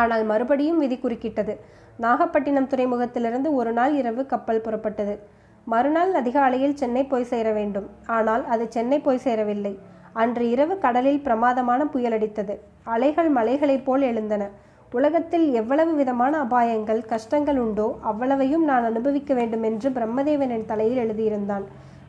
ஆனால் 0.00 0.24
மறுபடியும் 0.30 0.80
விதி 0.82 0.96
குறுக்கிட்டது. 1.02 1.54
நாகப்பட்டினம் 2.04 2.70
துறைமுகத்திலிருந்து 2.72 3.48
ஒரு 3.58 3.72
நாள் 3.78 3.92
இரவு 4.00 4.22
கப்பல் 4.32 4.64
புறப்பட்டது. 4.66 5.14
மறுநாள் 5.66 6.12
அதிகாலையில் 6.20 6.78
சென்னை 6.80 7.02
போய் 7.12 7.30
சேர 7.32 7.46
வேண்டும். 7.58 7.86
ஆனால் 8.16 8.42
அது 8.54 8.64
சென்னை 8.76 8.98
போய் 9.06 9.24
சேரவில்லை. 9.26 9.74
அன்று 10.22 10.44
இரவு 10.54 10.74
கடலில் 10.84 11.24
பிரமாதமான 11.26 11.84
புயலடித்தது 11.94 12.54
அலைகள் 12.94 13.30
மலைகளைப் 13.38 13.86
போல் 13.86 14.04
எழுந்தன. 14.10 14.44
உலகத்தில் 14.92 15.46
எவ்வளவு 15.60 15.92
விதமான 16.00 16.32
அபாயங்கள் 16.44 17.00
கஷ்டங்கள் 17.12 17.58
உண்டோ 17.64 17.88
அவ்வளவையும் 18.10 18.64
நான் 18.70 18.86
அனுபவிக்க 18.90 19.34
வேண்டும் 19.34 19.64
என்று 19.70 19.88
பிரம்மதேவன் 19.96 20.54
என் 20.56 20.70
தலையில் 20.70 21.02
எழுதியிருந்தான். 21.04 21.64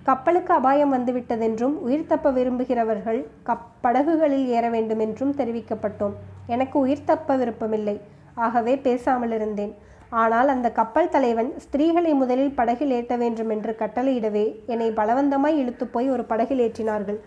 கப்பலுக்கு 0.08 0.54
அபாயம் 0.54 0.94
வந்துவிட்டதென்றும் 0.94 1.74
உயிர் 1.86 2.06
தப்ப 2.06 2.32
விரும்புகிறவர்கள் 2.32 3.18
கப் 3.46 3.66
படகுகளில் 3.82 4.46
ஏற 4.48 4.70
வேண்டுமென்றும் 4.70 5.34
தெரிவிக்கப்பட்டோம். 5.36 6.14
எனக்கு 6.48 6.80
உயிர் 6.80 7.04
தப்ப 7.06 7.36
விருப்பமில்லை. 7.36 7.96
ஆகவே 8.36 8.78
பேசாமல் 8.78 9.32
இருந்தேன். 9.32 9.74
ஆனால் 10.10 10.48
அந்த 10.48 10.72
கப்பல் 10.72 11.10
தலைவன் 11.10 11.54
ஸ்திரீகளை 11.64 12.14
முதலில் 12.14 12.56
படகில் 12.56 12.92
ஏற்ற 12.92 13.16
வேண்டும் 13.16 13.50
என்று 13.50 13.76
கட்டளையிடவே 13.80 14.46
என்னை 14.66 14.90
பலவந்தமாய் 14.92 15.60
இழுத்து 15.62 15.88
போய் 15.88 16.10
ஒரு 16.10 16.24
படகில் 16.24 16.62
ஏற்றினார்கள். 16.68 17.20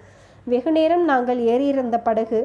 வெகுநேரம் 0.44 1.04
நாங்கள் 1.04 1.42
ஏறியிருந்த 1.54 1.98
படகு 2.02 2.40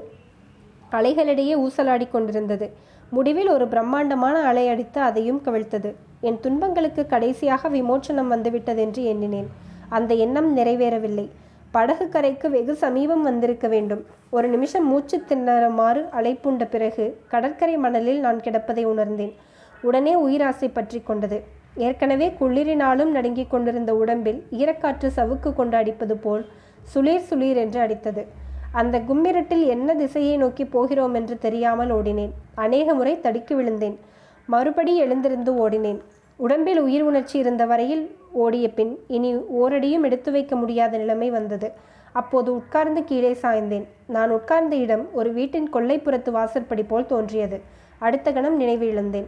அலைகளிடையே 0.92 1.56
ஊசலாடி 1.66 2.08
கொண்டிருந்தது. 2.10 2.70
முடிவில் 3.10 3.50
ஒரு 3.50 3.68
பிரம்மாண்டமான 3.68 4.42
அலை 4.42 4.66
அடித்து 4.68 5.02
அதையும் 5.02 5.42
கவிழ்த்தது. 5.46 5.92
என் 6.22 6.40
துன்பங்களுக்கு 6.40 7.06
கடைசியாக 7.06 7.70
விமோச்சனம் 7.70 8.34
வந்துவிட்டதென்று 8.34 9.04
எண்ணினேன். 9.14 9.50
அந்த 9.90 10.14
எண்ணம் 10.14 10.58
நிறைவேறவில்லை. 10.58 11.30
படகு 11.72 12.10
கரைக்கு 12.10 12.50
வெகு 12.50 12.76
சமீபம் 12.76 13.22
வந்திருக்க 13.22 13.68
வேண்டும். 13.68 14.06
ஒரு 14.30 14.48
நிமிஷம் 14.48 14.88
மூச்சு 14.88 15.24
திணறுமாறு 15.30 16.02
அலைப்புண்ட 16.12 16.70
பிறகு 16.70 17.20
கடற்கரை 17.28 17.78
மணலில் 17.78 18.20
நான் 18.20 18.40
கிடப்பதை 18.40 18.84
உணர்ந்தேன். 18.84 19.34
உடனே 19.82 20.16
உயிராசை 20.16 20.70
பற்றி 20.74 21.02
கொண்டது. 21.02 21.44
ஏற்கனவே 21.76 22.34
குளிரினாலும் 22.40 23.12
நடுங்கிக் 23.12 23.50
கொண்டிருந்த 23.50 23.96
உடம்பில் 23.96 24.48
ஈரக்காற்று 24.52 25.10
சவுக்கு 25.16 25.54
கொண்டு 25.54 25.78
அடிப்பது 25.78 26.18
போல் 26.18 26.46
சுளீர் 26.94 27.28
சுளீர் 27.30 27.56
என்று 27.56 27.80
அடித்தது. 27.80 28.24
அந்த 28.72 29.00
கும்மிரட்டில் 29.00 29.66
என்ன 29.66 29.96
திசையை 29.96 30.38
நோக்கி 30.38 30.66
போகிறோம் 30.66 31.14
என்று 31.14 31.38
தெரியாமல் 31.38 31.90
ஓடினேன். 31.90 32.32
அநேக 32.56 32.94
முறை 32.94 33.20
தடுக்கி 33.20 33.56
விழுந்தேன். 33.56 34.00
மறுபடி 34.46 34.98
எழுந்திருந்து 34.98 35.70
ஓடினேன். 35.70 36.00
உடம்பில் 36.38 36.82
உயிர் 36.82 37.02
உணர்ச்சி 37.02 37.38
இருந்த 37.40 37.66
வரையில் 37.66 38.16
ஓடிய 38.44 38.66
பின் 38.70 38.94
இனி 39.08 39.32
ஓரடியும் 39.62 40.04
எடுத்து 40.04 40.32
வைக்க 40.32 40.56
முடியாத 40.56 40.98
நிலைமை 40.98 41.30
வந்தது. 41.30 41.68
அப்போது 42.12 42.50
உட்கார்ந்து 42.56 43.04
கீழே 43.04 43.32
சாய்ந்தேன். 43.42 43.86
நான் 44.08 44.32
உட்கார்ந்த 44.32 44.76
இடம் 44.76 45.06
ஒரு 45.14 45.32
வீட்டின் 45.34 45.70
கொல்லைப்புறத்து 45.74 46.32
வாசற்படி 46.32 46.84
போல் 46.84 47.12
தோன்றியது. 47.14 47.58
அடுத்த 48.00 48.32
கணம் 48.32 48.56
நினைவு 48.56 48.88
இழந்தேன் 48.88 49.28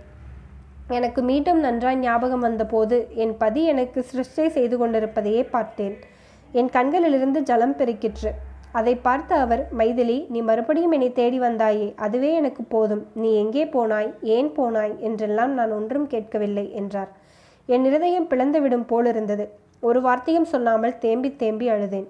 எனக்கு 0.87 1.21
மீண்டும் 1.21 1.59
நன்றாய் 1.59 1.97
ஞாபகம் 1.97 2.39
வந்தபோது 2.39 2.97
என் 3.13 3.33
பதி 3.37 3.63
எனக்கு 3.63 3.99
சிருஷ்டை 4.03 4.49
செய்து 4.49 4.75
கொண்டிருப்பதையே 4.77 5.43
பார்த்தேன். 5.43 5.95
என் 6.51 6.69
கண்களிலிருந்து 6.69 7.39
ஜலம் 7.41 7.75
பெருக்கிற்று. 7.75 8.31
அதை 8.71 8.93
பார்த்த 8.95 9.35
அவர் 9.35 9.61
மைதிலி 9.77 10.17
நீ 10.29 10.39
மறுபடியும் 10.41 10.91
என்னை 10.91 11.09
தேடி 11.11 11.39
வந்தாயே. 11.39 11.87
அதுவே 11.95 12.31
எனக்கு 12.33 12.63
போதும். 12.63 13.03
நீ 13.13 13.29
எங்கே 13.33 13.65
போனாய்? 13.65 14.09
ஏன் 14.21 14.51
போனாய்? 14.57 14.93
என்றெல்லாம் 14.99 15.53
நான் 15.53 15.71
ஒன்றும் 15.71 16.07
கேட்கவில்லை 16.07 16.65
என்றார். 16.71 17.11
என் 17.73 17.85
இருதயம் 17.89 18.27
பிளந்துவிடும் 18.31 18.85
போலிருந்தது. 18.91 19.45
ஒரு 19.87 19.99
வார்த்தையும் 20.05 20.49
சொல்லாமல் 20.51 20.95
தேம்பி 20.97 21.29
தேம்பி 21.41 21.65
அழுதேன். 21.73 22.07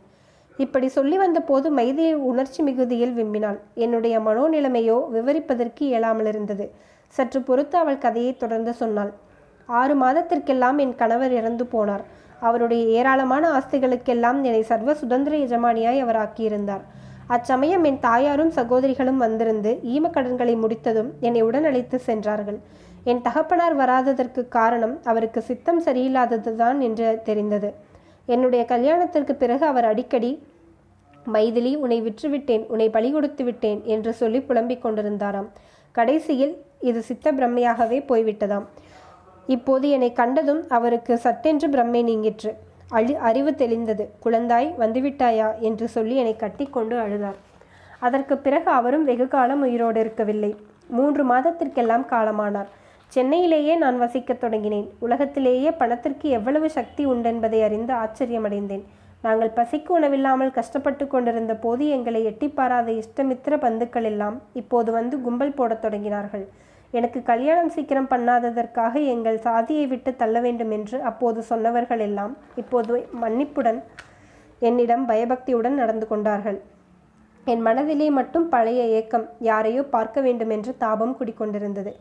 இப்படி 0.59 0.87
சொல்லி 0.97 1.17
வந்தபோது 1.17 1.67
மைதியை 1.79 2.13
உணர்ச்சி 2.29 2.61
மிகுதியில் 2.67 3.15
விம்பினாள் 3.17 3.57
என்னுடைய 3.85 4.15
மனோநிலைமையோ 4.27 4.97
விவரிப்பதற்கு 5.15 5.83
இயலாமல் 5.89 6.29
இருந்தது. 6.31 6.65
சற்று 7.15 7.39
பொறுத்து 7.41 7.75
அவள் 7.77 8.03
கதையை 8.05 8.31
தொடர்ந்து 8.37 8.71
சொன்னாள். 8.73 9.11
ஆறு 9.69 9.95
மாதத்திற்கெல்லாம் 10.03 10.77
என் 10.83 10.95
கணவர் 10.95 11.33
இறந்து 11.39 11.65
போனார். 11.73 12.03
அவருடைய 12.47 12.83
ஏராளமான 12.97 13.43
ஆஸ்திகளுக்கெல்லாம் 13.57 14.39
என்னை 14.47 14.63
சர்வ 14.71 14.93
சுதந்திர 14.93 15.35
எஜமானியாய் 15.45 16.03
அவர் 16.05 16.19
ஆக்கியிருந்தார் 16.25 16.83
அச்சமயம் 17.35 17.85
என் 17.89 17.99
தாயாரும் 17.99 18.51
சகோதரிகளும் 18.57 19.21
வந்திருந்து 19.23 19.71
ஈமக்கடன்களை 19.93 20.53
முடித்ததும் 20.63 21.09
என்னை 21.19 21.41
உடன் 21.47 21.67
அழைத்து 21.69 21.97
சென்றார்கள். 22.09 22.59
என் 23.09 23.21
தகப்பனார் 23.21 23.75
வராததற்கு 23.75 24.41
காரணம் 24.47 24.95
அவருக்கு 25.03 25.41
சித்தம் 25.41 25.81
சரியில்லாததுதான் 25.83 26.79
என்று 26.79 27.19
தெரிந்தது. 27.23 27.69
என்னுடைய 28.25 28.65
கல்யாணத்திற்கு 28.65 29.35
பிறகு 29.35 29.65
அவர் 29.65 29.85
அடிக்கடி 29.85 30.31
மைதிலி 31.33 31.71
உன்னை 31.75 31.99
விற்றுவிட்டேன் 32.01 32.63
உன்னை 32.67 32.89
பலி 32.89 33.11
கொடுத்து 33.11 33.43
விட்டேன் 33.43 33.79
என்று 33.85 34.13
சொல்லி 34.13 34.41
புலம்பிக் 34.41 34.85
கொண்டிருந்தாராம். 34.85 35.47
கடைசியில் 35.91 36.53
இது 36.79 37.01
சித்த 37.01 37.31
பிரம்மையாகவே 37.31 37.99
போய்விட்டதாம். 38.09 38.65
இப்போது 39.47 39.89
என்னை 39.89 40.13
கண்டதும் 40.13 40.61
அவருக்கு 40.69 41.17
சட்டென்று 41.17 41.67
பிரம்மை 41.67 42.01
நீங்கிற்று. 42.03 42.51
அழி 42.89 43.15
அறிவு 43.29 43.51
தெளிந்தது. 43.51 44.05
குழந்தாய் 44.25 44.69
வந்துவிட்டாயா? 44.79 45.47
என்று 45.59 45.87
சொல்லி 45.87 46.15
என்னை 46.15 46.35
கட்டிக்கொண்டு 46.35 46.97
அழுதார். 46.97 47.39
அதற்கு 47.99 48.37
பிறகு 48.37 48.69
அவரும் 48.71 49.03
வெகு 49.03 49.27
காலம் 49.27 49.61
உயிரோடு 49.61 49.99
இருக்கவில்லை. 49.99 50.51
மூன்று 50.89 51.23
மாதத்திற்கெல்லாம் 51.31 52.05
காலமானார். 52.11 52.71
சென்னையிலேயே 53.13 53.75
நான் 53.75 53.97
வசிக்கத் 54.01 54.41
தொடங்கினேன். 54.43 54.87
உலகத்திலேயே 55.05 55.69
பணத்திற்கு 55.71 56.29
எவ்வளவு 56.29 56.67
சக்தி 56.69 57.03
உண்டென்பதை 57.05 57.59
அறிந்து 57.67 57.93
ஆச்சரியமடைந்தேன். 57.93 58.83
நாங்கள் 59.21 59.55
பசிக்கு 59.55 59.91
உணவில்லாமல் 59.97 60.55
கஷ்டப்பட்டு 60.57 61.05
கொண்டிருந்த 61.07 61.53
போது 61.55 61.83
எங்களை 61.87 62.19
எட்டிப்பாராத 62.27 62.89
இஷ்டமித்திர 63.01 63.57
பந்துக்கள் 63.57 64.03
எல்லாம் 64.03 64.35
இப்போது 64.53 64.89
வந்து 64.91 65.15
கும்பல் 65.21 65.57
போடத் 65.59 65.83
தொடங்கினார்கள். 65.85 66.45
எனக்கு 66.91 67.19
கல்யாணம் 67.23 67.71
சீக்கிரம் 67.75 68.09
பண்ணாததற்காக 68.11 68.93
எங்கள் 69.13 69.39
சாதியை 69.47 69.85
விட்டு 69.87 70.11
தள்ள 70.15 70.39
வேண்டும் 70.39 70.71
என்று 70.71 70.97
அப்போது 71.01 71.39
சொன்னவர்கள் 71.43 71.99
எல்லாம் 71.99 72.33
இப்போது 72.55 72.99
மன்னிப்புடன் 73.23 73.79
என்னிடம் 74.59 75.05
பயபக்தியுடன் 75.05 75.75
நடந்து 75.75 76.07
கொண்டார்கள். 76.07 76.59
என் 77.45 77.61
மனதிலே 77.61 78.09
மட்டும் 78.09 78.49
பழைய 78.49 78.83
ஏக்கம் 78.99 79.25
யாரையோ 79.49 79.83
பார்க்க 79.95 80.21
வேண்டும் 80.21 80.49
என்று 80.49 80.71
தாபம் 80.77 81.17
குடிக்கொண்டிருந்தது. 81.19 81.93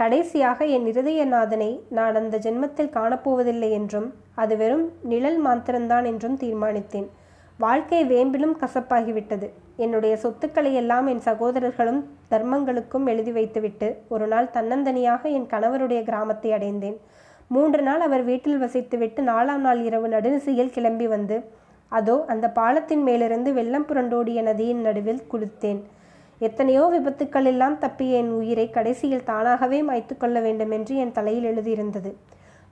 கடைசியாக 0.00 0.66
என் 0.74 0.86
இருதயநாதனை 0.90 1.70
நான் 1.96 2.18
அந்த 2.20 2.36
ஜென்மத்தில் 2.44 2.94
காணப்போவதில்லை 2.94 3.68
என்றும் 3.78 4.06
அது 4.42 4.54
வெறும் 4.60 4.86
நிழல் 5.10 5.40
மாத்திரம்தான் 5.46 6.06
என்றும் 6.10 6.36
தீர்மானித்தேன். 6.42 7.08
வாழ்க்கை 7.58 7.98
வேம்பிலும் 8.12 8.54
கசப்பாகிவிட்டது. 8.62 9.48
என்னுடைய 9.84 10.14
சொத்துக்களை 10.22 10.72
எல்லாம் 10.82 11.06
என் 11.12 11.22
சகோதரர்களும் 11.28 12.00
தர்மங்களுக்கும் 12.32 13.06
எழுதி 13.12 13.32
வைத்துவிட்டு 13.38 13.88
ஒரு 14.14 14.26
நாள் 14.32 14.48
தன்னந்தனியாக 14.56 15.22
என் 15.36 15.48
கணவருடைய 15.52 16.00
கிராமத்தை 16.08 16.50
அடைந்தேன். 16.58 16.98
மூன்று 17.50 17.82
நாள் 17.88 18.02
அவர் 18.06 18.24
வீட்டில் 18.30 18.60
வசித்துவிட்டு 18.64 19.20
நாலாம் 19.30 19.64
நாள் 19.66 19.80
இரவு 19.88 20.08
நடுநிசையில் 20.16 20.74
கிளம்பி 20.76 21.08
வந்து 21.14 21.38
அதோ 21.92 22.16
அந்த 22.32 22.46
பாலத்தின் 22.58 23.06
மேலிருந்து 23.06 23.52
வெள்ளம் 23.60 23.88
புரண்டோடிய 23.88 24.40
நதியின் 24.48 24.84
நடுவில் 24.86 25.24
குளித்தேன். 25.32 25.80
எத்தனையோ 26.40 26.82
விபத்துக்கள் 26.92 27.44
எல்லாம் 27.44 27.78
தப்பிய 27.78 28.18
என் 28.18 28.30
உயிரை 28.30 28.70
கடைசியில் 28.70 29.24
தானாகவே 29.24 29.82
மாய்த்து 29.82 30.16
கொள்ள 30.16 30.40
வேண்டும் 30.40 30.70
என்று 30.70 30.96
என் 30.96 31.12
தலையில் 31.12 31.48
எழுதியிருந்தது. 31.50 32.10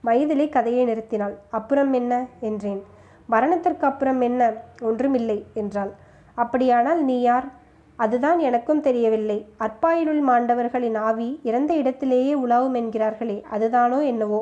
மைதிலி 0.03 0.49
கதையை 0.49 0.83
நிறுத்தினாள். 0.87 1.35
அப்புறம் 1.49 1.93
என்ன? 1.93 2.13
என்றேன். 2.39 2.81
மரணத்திற்கு 3.25 3.85
அப்புறம் 3.85 4.21
என்ன? 4.21 4.41
ஒன்றுமில்லை 4.81 5.45
என்றாள். 5.53 5.91
அப்படியானால் 6.33 7.03
நீ 7.03 7.21
யார்? 7.21 7.47
அதுதான் 7.95 8.39
எனக்கும் 8.39 8.81
தெரியவில்லை. 8.81 9.39
அற்பாயிலுள் 9.59 10.21
மாண்டவர்களின் 10.21 10.97
ஆவி 10.97 11.39
இறந்த 11.43 11.73
இடத்திலேயே 11.73 12.35
உலாவும் 12.35 12.75
என்கிறார்களே 12.75 13.43
அதுதானோ 13.51 14.05
என்னவோ? 14.05 14.41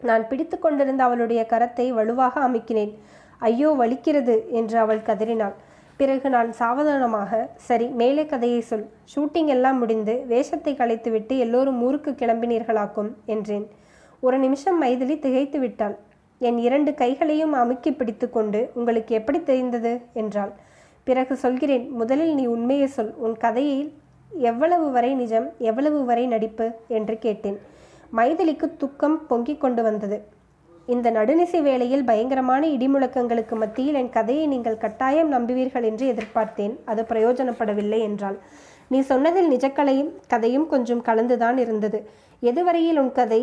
நான் 0.00 0.28
பிடித்து 0.28 0.58
கொண்டிருந்த 0.58 1.04
அவளுடைய 1.04 1.46
கரத்தை 1.48 1.92
வலுவாக 1.92 2.48
அமுக்கினேன். 2.48 2.94
ஐயோ 3.38 3.68
வலிக்கிறது 3.78 4.50
என்று 4.50 4.78
அவள் 4.78 5.02
கதறினாள். 5.02 5.54
பிறகு 5.96 6.30
நான் 6.30 6.52
சாவதானமாக 6.52 7.50
சரி 7.56 7.86
மேலே 7.86 8.26
கதையை 8.26 8.60
சொல். 8.60 8.90
ஷூட்டிங் 9.14 9.46
எல்லாம் 9.46 9.78
முடிந்து 9.78 10.24
வேஷத்தை 10.26 10.74
கலைத்துவிட்டு 10.74 11.38
எல்லோரும் 11.38 11.82
ஊருக்கு 11.82 12.10
கிளம்பினீர்களாக்கும் 12.10 13.10
என்றேன். 13.26 13.66
ஒரு 14.20 14.38
நிமிஷம் 14.38 14.82
மைதிலி 14.82 15.18
திகைத்து 15.18 15.58
விட்டாள். 15.58 15.96
என் 16.38 16.58
இரண்டு 16.58 16.94
கைகளையும் 16.94 17.52
அமுக்கி 17.52 17.92
பிடித்து 17.92 18.30
கொண்டு 18.30 18.70
உங்களுக்கு 18.74 19.14
எப்படி 19.14 19.42
தெரிந்தது? 19.42 20.00
என்றாள். 20.12 20.52
பிறகு 21.04 21.36
சொல்கிறேன். 21.36 21.90
முதலில் 21.90 22.34
நீ 22.34 22.46
உண்மையை 22.46 22.86
சொல். 22.86 23.14
உன் 23.16 23.36
கதையில் 23.36 23.92
எவ்வளவு 24.30 24.90
வரை 24.90 25.14
நிஜம் 25.14 25.52
எவ்வளவு 25.58 26.04
வரை 26.04 26.26
நடிப்பு? 26.26 26.70
என்று 26.88 27.18
கேட்டேன். 27.18 27.58
மைதிலிக்கு 28.16 28.76
துக்கம் 28.76 29.26
பொங்கிக் 29.26 29.60
கொண்டு 29.60 29.82
வந்தது. 29.82 30.22
இந்த 30.86 31.10
நடுநிசை 31.10 31.62
வேளையில் 31.62 32.04
பயங்கரமான 32.04 32.62
இடிமுழக்கங்களுக்கு 32.66 33.54
மத்தியில் 33.54 33.94
என் 33.94 34.10
கதையை 34.10 34.46
நீங்கள் 34.46 34.78
கட்டாயம் 34.78 35.30
நம்புவீர்கள் 35.32 35.86
என்று 35.90 36.06
எதிர்பார்த்தேன். 36.14 36.74
அது 36.84 37.02
பிரயோஜனப்படவில்லை 37.02 38.00
என்றால் 38.00 38.38
நீ 38.88 39.00
சொன்னதில் 39.00 39.50
நிஜக்கலையும் 39.50 40.10
கதையும் 40.26 40.66
கொஞ்சம் 40.66 41.02
கலந்துதான் 41.02 41.58
இருந்தது. 41.58 42.00
எதுவரையில் 42.42 42.98
உன் 42.98 43.12
கதை 43.12 43.42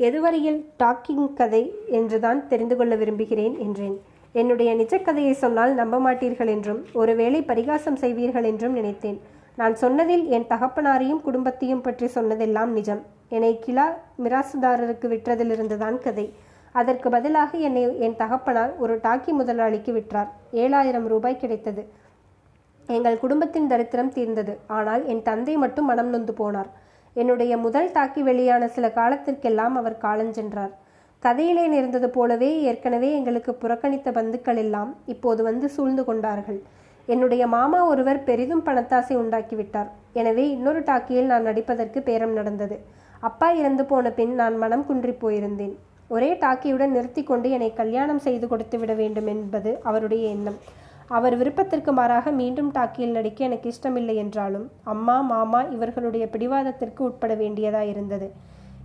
எதுவரையில் 0.00 0.60
டாக்கிங் 0.82 1.26
கதை 1.34 1.62
என்றுதான் 1.98 2.46
தெரிந்து 2.46 2.76
கொள்ள 2.76 2.94
விரும்புகிறேன் 2.96 3.58
என்றேன். 3.58 3.96
என்னுடைய 4.32 4.74
நிஜக்கதையை 4.74 5.30
சொன்னால் 5.30 5.74
நம்ப 5.74 5.98
மாட்டீர்கள் 5.98 6.46
என்றும் 6.46 6.86
ஒருவேளை 6.92 7.42
பரிகாசம் 7.42 7.96
செய்வீர்கள் 7.96 8.44
என்றும் 8.44 8.72
நினைத்தேன். 8.72 9.20
நான் 9.60 9.74
சொன்னதில் 9.80 10.24
என் 10.36 10.46
தகப்பனாரையும் 10.52 11.24
குடும்பத்தையும் 11.24 11.82
பற்றி 11.86 12.06
சொன்னதெல்லாம் 12.16 12.70
நிஜம். 12.78 13.02
என்னை 13.36 13.50
கிலா 13.64 13.86
மிராசுதாரருக்கு 14.24 15.06
விற்றதிலிருந்துதான் 15.14 15.98
கதை. 16.04 16.26
அதற்கு 16.80 17.08
பதிலாக 17.14 17.58
என்னை 17.68 17.82
என் 18.06 18.16
தகப்பனார் 18.22 18.72
ஒரு 18.82 18.94
டாக்கி 19.06 19.32
முதலாளிக்கு 19.40 19.92
விற்றார். 19.96 20.30
ஏழாயிரம் 20.62 21.06
ரூபாய் 21.12 21.40
கிடைத்தது. 21.42 21.82
எங்கள் 22.96 23.20
குடும்பத்தின் 23.24 23.70
தரித்திரம் 23.72 24.12
தீர்ந்தது. 24.16 24.54
ஆனால் 24.78 25.02
என் 25.12 25.24
தந்தை 25.28 25.54
மட்டும் 25.64 25.88
மனம் 25.90 26.12
நொந்து 26.14 26.34
போனார். 26.40 26.70
என்னுடைய 27.16 27.52
முதல் 27.66 27.90
டாக்கி 27.96 28.22
வெளியான 28.30 28.64
சில 28.76 28.88
காலத்திற்கெல்லாம் 28.98 29.76
அவர் 29.80 30.02
காலஞ்சென்றார் 30.06 30.74
கதையிலே 31.22 31.64
நேர்ந்தது 31.74 32.08
போலவே 32.10 32.50
ஏற்கனவே 32.68 33.08
எங்களுக்கு 33.16 33.52
புறக்கணித்த 33.62 34.10
பந்துக்கள் 34.18 34.60
எல்லாம் 34.64 34.92
இப்போது 35.14 35.40
வந்து 35.48 35.66
சூழ்ந்து 35.74 36.02
கொண்டார்கள். 36.04 36.60
என்னுடைய 37.06 37.46
மாமா 37.46 37.78
ஒருவர் 37.86 38.20
பெரிதும் 38.24 38.64
பணத்தாசை 38.66 39.14
உண்டாக்கிவிட்டார். 39.22 39.88
எனவே 40.12 40.44
இன்னொரு 40.50 40.80
டாக்கியில் 40.80 41.30
நான் 41.32 41.48
நடிப்பதற்கு 41.50 42.00
பேரம் 42.02 42.32
நடந்தது. 42.32 42.78
அப்பா 43.28 43.50
இறந்து 43.60 43.84
போன 43.84 44.10
பின் 44.18 44.34
நான் 44.34 44.58
மனம் 44.58 44.84
குன்றி 44.86 45.14
போயிருந்தேன். 45.22 45.74
ஒரே 46.08 46.30
டாக்கியுடன் 46.44 46.94
நிறுத்தி 46.96 47.22
கொண்டு 47.22 47.48
என்னை 47.50 47.72
கல்யாணம் 47.80 48.22
செய்து 48.26 48.46
கொடுத்து 48.48 48.78
விட 48.78 48.92
வேண்டும் 48.94 49.26
என்பது 49.26 49.80
அவருடைய 49.82 50.22
எண்ணம். 50.28 50.58
அவர் 51.16 51.34
விருப்பத்திற்கு 51.36 51.92
மாறாக 51.92 52.30
மீண்டும் 52.30 52.70
டாக்கியில் 52.76 53.16
நடிக்க 53.16 53.44
எனக்கு 53.44 53.68
இஷ்டமில்லை 53.72 54.16
என்றாலும் 54.16 54.66
அம்மா 54.92 55.20
மாமா 55.20 55.60
இவர்களுடைய 55.76 56.26
பிடிவாதத்திற்கு 56.34 57.00
உட்பட 57.08 57.34
வேண்டியதாக 57.34 57.90
இருந்தது. 57.92 58.28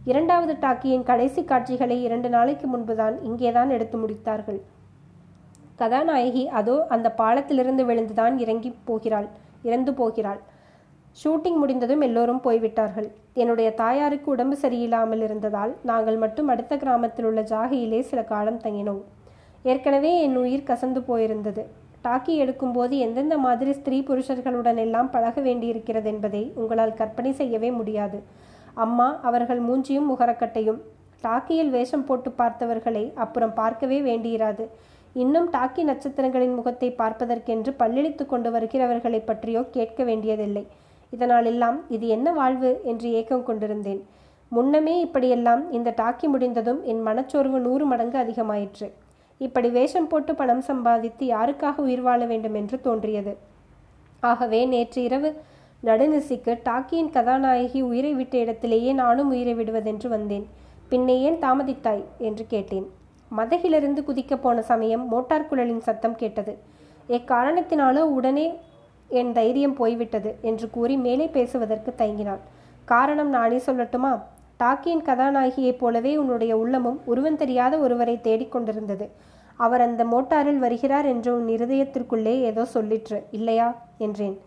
இரண்டாவது 0.05 0.53
டாக்கியின் 0.63 1.03
கடைசி 1.03 1.43
காட்சிகளை 1.43 2.03
இரண்டு 2.03 2.29
நாளைக்கு 2.29 2.67
முன்புதான் 2.67 3.21
இங்கேதான் 3.21 3.69
எடுத்து 3.69 3.97
முடித்தார்கள். 3.97 4.59
கதாநாயகி 5.79 6.43
அதோ 6.59 6.75
அந்த 6.95 7.07
பாலத்திலிருந்து 7.17 7.83
விழுந்துதான் 7.89 8.35
இறங்கி 8.43 8.69
போகிறாள் 8.89 9.27
இறந்து 9.61 9.93
போகிறாள். 9.93 10.41
ஷூட்டிங் 11.21 11.59
முடிந்ததும் 11.61 12.01
எல்லோரும் 12.01 12.41
போய்விட்டார்கள். 12.45 13.07
என்னுடைய 13.33 13.69
தாயாருக்கு 13.73 14.27
உடம்பு 14.31 14.55
சரியில்லாமல் 14.61 15.23
இருந்ததால் 15.27 15.71
நாங்கள் 15.83 16.17
மட்டும் 16.23 16.47
அடுத்த 16.47 16.73
கிராமத்தில் 16.77 17.25
உள்ள 17.25 17.41
ஜாகையிலே 17.41 17.99
சில 18.11 18.21
காலம் 18.23 18.61
தங்கினோம். 18.65 19.01
ஏற்கனவே 19.63 20.11
என் 20.21 20.37
உயிர் 20.37 20.67
கசந்து 20.67 21.01
போயிருந்தது. 21.11 21.63
டாக்கி 22.03 22.33
எடுக்கும்போது 22.43 22.95
எந்தெந்த 23.05 23.35
மாதிரி 23.45 23.71
ஸ்திரீ 23.73 23.99
புருஷர்களுடன் 24.07 24.79
எல்லாம் 24.85 25.09
பழக 25.09 25.41
வேண்டியிருக்கிறது 25.41 26.09
என்பதை 26.13 26.43
உங்களால் 26.55 26.93
கற்பனை 26.93 27.31
செய்யவே 27.33 27.71
முடியாது. 27.71 28.19
அம்மா 28.73 29.07
அவர்கள் 29.21 29.61
மூஞ்சியும் 29.61 30.09
முகரக்கட்டையும். 30.11 30.79
டாக்கியில் 31.23 31.69
வேஷம் 31.69 32.05
போட்டு 32.05 32.29
பார்த்தவர்களை 32.37 33.05
அப்புறம் 33.23 33.53
பார்க்கவே 33.53 33.99
வேண்டியிராது. 34.01 34.65
இன்னும் 35.15 35.47
டாக்கி 35.51 35.83
நட்சத்திரங்களின் 35.83 36.55
முகத்தை 36.55 36.89
பார்ப்பதற்கென்று 36.91 37.71
பல்லெளித்து 37.79 38.25
கொண்டு 38.25 38.49
வருகிறவர்களை 38.51 39.19
பற்றியோ 39.25 39.61
கேட்க 39.71 40.03
வேண்டியதில்லை. 40.03 40.63
இதனால் 41.13 41.45
எல்லாம் 41.45 41.77
இது 41.89 42.07
என்ன 42.07 42.31
வாழ்வு 42.31 42.81
என்று 42.83 43.11
ஏக்கம் 43.11 43.43
கொண்டிருந்தேன். 43.43 44.01
முன்னமே 44.51 44.99
இப்படியெல்லாம் 44.99 45.71
இந்த 45.71 45.93
டாக்கி 45.97 46.27
முடிந்ததும் 46.27 46.83
என் 46.83 47.01
மனச்சோர்வு 47.01 47.59
நூறு 47.59 47.85
மடங்கு 47.85 48.17
அதிகமாயிற்று. 48.17 48.89
இப்படி 49.37 49.69
வேஷம் 49.69 50.07
போட்டு 50.07 50.35
பணம் 50.35 50.61
சம்பாதித்து 50.61 51.25
யாருக்காக 51.27 51.75
உயிர் 51.77 52.01
வாழ 52.01 52.25
வேண்டும் 52.25 52.53
என்று 52.53 52.81
தோன்றியது. 52.81 53.37
ஆகவே 54.19 54.65
நேற்று 54.65 55.03
இரவு 55.03 55.31
நடுநிசிக்கு 55.83 56.51
டாக்கியின் 56.69 57.09
கதாநாயகி 57.09 57.81
உயிரை 57.81 58.13
விட்ட 58.13 58.37
இடத்திலேயே 58.37 58.93
நானும் 58.93 59.29
உயிரை 59.29 59.55
விடுவதென்று 59.55 60.09
வந்தேன். 60.09 60.45
பின்னே 60.89 61.21
ஏன் 61.21 61.41
தாமதித்தாய்? 61.41 62.05
என்று 62.17 62.45
கேட்டேன். 62.47 62.87
மதகிலிருந்து 63.31 64.03
குதிக்கப் 64.03 64.41
போன 64.41 64.61
சமயம் 64.61 65.07
மோட்டார் 65.07 65.47
குழலின் 65.47 65.81
சத்தம் 65.81 66.15
கேட்டது. 66.15 66.57
எக்காரணத்தினாலோ 67.09 67.99
உடனே 67.99 68.59
என் 69.07 69.31
தைரியம் 69.31 69.73
போய்விட்டது 69.73 70.35
என்று 70.41 70.69
கூறி 70.69 70.97
மேலே 70.97 71.27
பேசுவதற்கு 71.27 71.93
தயங்கினாள். 71.97 72.39
காரணம் 72.85 73.29
நானே 73.29 73.57
சொல்லட்டுமா? 73.57 74.21
டாக்கியின் 74.59 75.05
கதாநாயகியைப் 75.05 75.77
போலவே 75.77 76.17
உன்னுடைய 76.17 76.57
உள்ளமும் 76.57 77.01
உருவம் 77.05 77.35
தெரியாத 77.35 77.77
ஒருவரை 77.77 78.19
தேடிக்கொண்டிருந்தது 78.23 79.09
அவர் 79.55 79.81
அந்த 79.81 80.03
மோட்டாரில் 80.03 80.57
வருகிறார் 80.57 81.05
என்று 81.05 81.35
உன் 81.35 81.47
இருதயத்திற்குள்ளே 81.47 82.41
ஏதோ 82.41 82.65
சொல்லிற்று 82.73 83.23
இல்லையா? 83.31 83.75
என்றேன். 83.97 84.41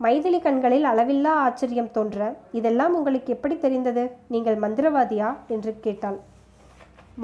மைதிலி 0.00 0.40
கண்களில் 0.40 0.84
அளவில்லா 0.84 1.26
ஆச்சரியம் 1.26 1.90
தோன்ற 1.90 2.36
இதெல்லாம் 2.52 2.94
உங்களுக்கு 2.94 3.32
எப்படி 3.32 3.58
தெரிந்தது? 3.58 4.10
நீங்கள் 4.28 4.56
மந்திரவாதியா? 4.56 5.36
என்று 5.48 5.76
கேட்டாள். 5.80 6.20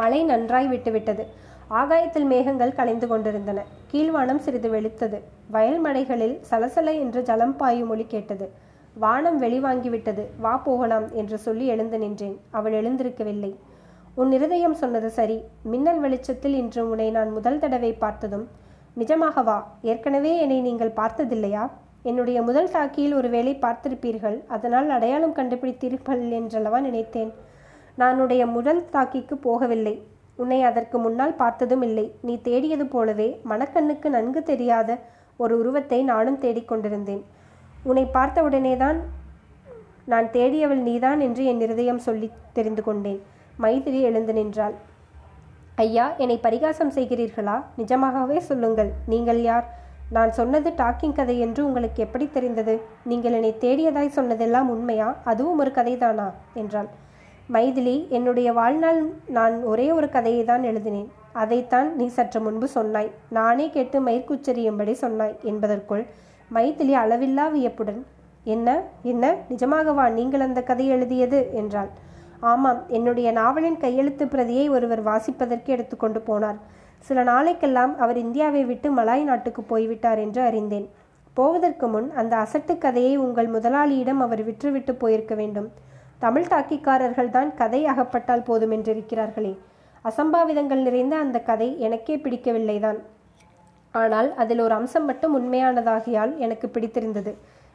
மழை 0.01 0.21
நன்றாய் 0.25 0.69
விட்டுவிட்டது. 0.69 1.25
ஆகாயத்தில் 1.81 2.27
மேகங்கள் 2.33 2.77
கலைந்து 2.79 3.07
கொண்டிருந்தன. 3.07 3.59
கீழ்வானம் 3.93 4.43
சிறிது 4.45 4.69
வெளுத்தது. 4.73 5.19
வயல் 5.55 5.81
மடைகளில் 5.85 6.37
சலசல 6.51 6.89
என்று 7.05 7.23
ஜலம் 7.29 7.57
பாயும் 7.57 7.91
ஒளி 7.95 8.07
கேட்டது. 8.15 8.47
வானம் 9.05 9.39
வெளிவாங்கிவிட்டது 9.43 10.23
வா 10.45 10.53
போகலாம் 10.67 11.07
என்று 11.13 11.39
சொல்லி 11.39 11.67
எழுந்து 11.67 11.99
நின்றேன். 11.99 12.37
அவள் 12.51 12.77
எழுந்திருக்கவில்லை. 12.81 13.53
உன் 14.15 14.31
இருதயம் 14.33 14.77
சொன்னது 14.83 15.09
சரி. 15.17 15.39
மின்னல் 15.73 16.01
வெளிச்சத்தில் 16.01 16.55
இன்று 16.55 16.83
உன்னை 16.91 17.09
நான் 17.17 17.33
முதல் 17.33 17.59
தடவை 17.59 17.93
பார்த்ததும் 18.05 18.47
நிஜமாகவா 19.01 19.57
ஏற்கனவே 19.83 20.33
என்னை 20.45 20.61
நீங்கள் 20.61 20.97
பார்த்ததில்லையா? 21.01 21.65
என்னுடைய 22.03 22.39
முதல் 22.43 22.71
தாக்கியில் 22.71 23.15
ஒருவேளை 23.15 23.53
பார்த்திருப்பீர்கள். 23.63 24.39
அதனால் 24.47 24.89
அடையாளம் 24.91 25.35
கண்டுபிடித்தீர்கள் 25.35 26.23
என்றல்லவா 26.39 26.81
நினைத்தேன். 26.81 27.33
நான் 27.97 28.21
உடைய 28.21 28.47
முதல் 28.47 28.83
தாக்கிக்கு 28.93 29.35
போகவில்லை. 29.45 29.95
உன்னை 30.37 30.63
அதற்கு 30.63 30.99
முன்னால் 30.99 31.35
பார்த்ததும் 31.35 31.83
இல்லை. 31.83 32.07
நீ 32.23 32.35
தேடியது 32.41 32.87
போலவே 32.87 33.29
மணக்கண்ணுக்கு 33.51 34.09
நன்கு 34.09 34.43
தெரியாத 34.43 34.99
ஒரு 35.37 35.59
உருவத்தை 35.59 36.03
நானும் 36.03 36.41
தேடிக்கொண்டிருந்தேன் 36.41 37.23
உன்னை 37.85 38.05
பார்த்த 38.05 38.43
உடனேதான் 38.43 38.99
நான் 40.05 40.29
தேடியவள் 40.31 40.83
நீதான் 40.89 41.21
என்று 41.21 41.45
என் 41.45 41.61
இருதயம் 41.61 41.99
சொல்லி 41.99 42.29
தெரிந்து 42.53 42.83
கொண்டேன். 42.83 43.23
மைதிரி 43.63 44.01
எழுந்து 44.01 44.33
நின்றாள். 44.33 44.75
ஐயா 45.77 46.05
என்னை 46.17 46.37
பரிகாசம் 46.39 46.93
செய்கிறீர்களா? 46.93 47.57
நிஜமாகவே 47.77 48.39
சொல்லுங்கள். 48.41 48.93
நீங்கள் 49.07 49.41
யார்? 49.43 49.67
நான் 50.11 50.33
சொன்னது 50.33 50.71
டாக்கிங் 50.71 51.13
கதை 51.13 51.39
என்று 51.39 51.67
உங்களுக்கு 51.67 52.03
எப்படி 52.03 52.29
தெரிந்தது? 52.29 52.81
நீங்கள் 53.05 53.33
என்னை 53.33 53.55
தேடியதாய் 53.61 54.17
சொன்னதெல்லாம் 54.19 54.69
உண்மையா? 54.69 55.17
அதுவும் 55.25 55.59
ஒரு 55.59 55.71
கதைதானா? 55.71 56.29
என்றாள். 56.55 56.89
மைதிலி 57.55 58.09
என்னுடைய 58.09 58.53
வாழ்நாள் 58.53 59.01
நான் 59.27 59.57
ஒரே 59.63 59.93
ஒரு 59.93 60.07
கதையை 60.09 60.45
தான் 60.45 60.63
எழுதினேன். 60.63 61.11
அதைத்தான் 61.33 61.89
நீ 61.97 62.07
சற்று 62.07 62.41
முன்பு 62.41 62.69
சொன்னாய். 62.69 63.11
நானே 63.31 63.67
கேட்டு 63.71 63.99
மயிர்க்குச்சரியும்படி 64.01 64.93
சொன்னாய் 64.93 65.37
என்பதற்குள் 65.43 66.03
மைதிலி 66.55 66.95
அளவில்லா 67.03 67.47
வியப்புடன் 67.53 68.01
என்ன 68.45 68.69
என்ன? 69.03 69.25
நிஜமாகவா 69.51 70.07
நீங்கள் 70.11 70.41
அந்த 70.41 70.61
கதை 70.63 70.87
எழுதியது? 70.87 71.41
என்றாள். 71.53 71.91
ஆமாம் 72.41 72.81
என்னுடைய 72.89 73.29
நாவலின் 73.33 73.79
கையெழுத்து 73.79 74.27
பிரதியை 74.29 74.69
ஒருவர் 74.69 75.03
வாசிப்பதற்கு 75.05 75.67
எடுத்துக்கொண்டு 75.67 76.23
போனார். 76.27 76.61
சில 76.99 77.23
நாளைக்கெல்லாம் 77.25 77.97
அவர் 77.97 78.17
இந்தியாவை 78.17 78.65
விட்டு 78.65 78.89
மலாய் 78.93 79.25
நாட்டுக்கு 79.25 79.63
போய்விட்டார் 79.63 80.19
என்று 80.19 80.43
அறிந்தேன். 80.43 80.87
போவதற்கு 81.35 81.87
முன் 81.89 82.11
அந்த 82.21 82.35
அசட்டு 82.37 82.75
கதையை 82.79 83.17
உங்கள் 83.17 83.47
முதலாளியிடம் 83.47 84.21
அவர் 84.21 84.43
விற்றுவிட்டு 84.47 84.93
போயிருக்க 84.93 85.35
வேண்டும். 85.35 85.69
தமிழ் 86.21 86.51
டாக்கிக்காரர்கள் 86.53 87.31
தான் 87.31 87.51
கதை 87.55 87.81
அகப்பட்டால் 87.87 88.45
போதும் 88.45 88.71
என்றிருக்கிறார்களே. 88.71 89.53
அசம்பாவிதங்கள் 90.05 90.83
நிறைந்த 90.83 91.15
அந்த 91.17 91.39
கதை 91.41 91.69
எனக்கே 91.79 92.17
பிடிக்கவில்லைதான். 92.17 92.99
ஆனால் 93.95 94.29
அதில் 94.35 94.61
ஒரு 94.61 94.75
அம்சம் 94.75 95.05
மட்டும் 95.05 95.35
உண்மையானதாகியால் 95.39 96.33
எனக்கு 96.37 96.67
பிடித்திருந்தது. 96.69 97.33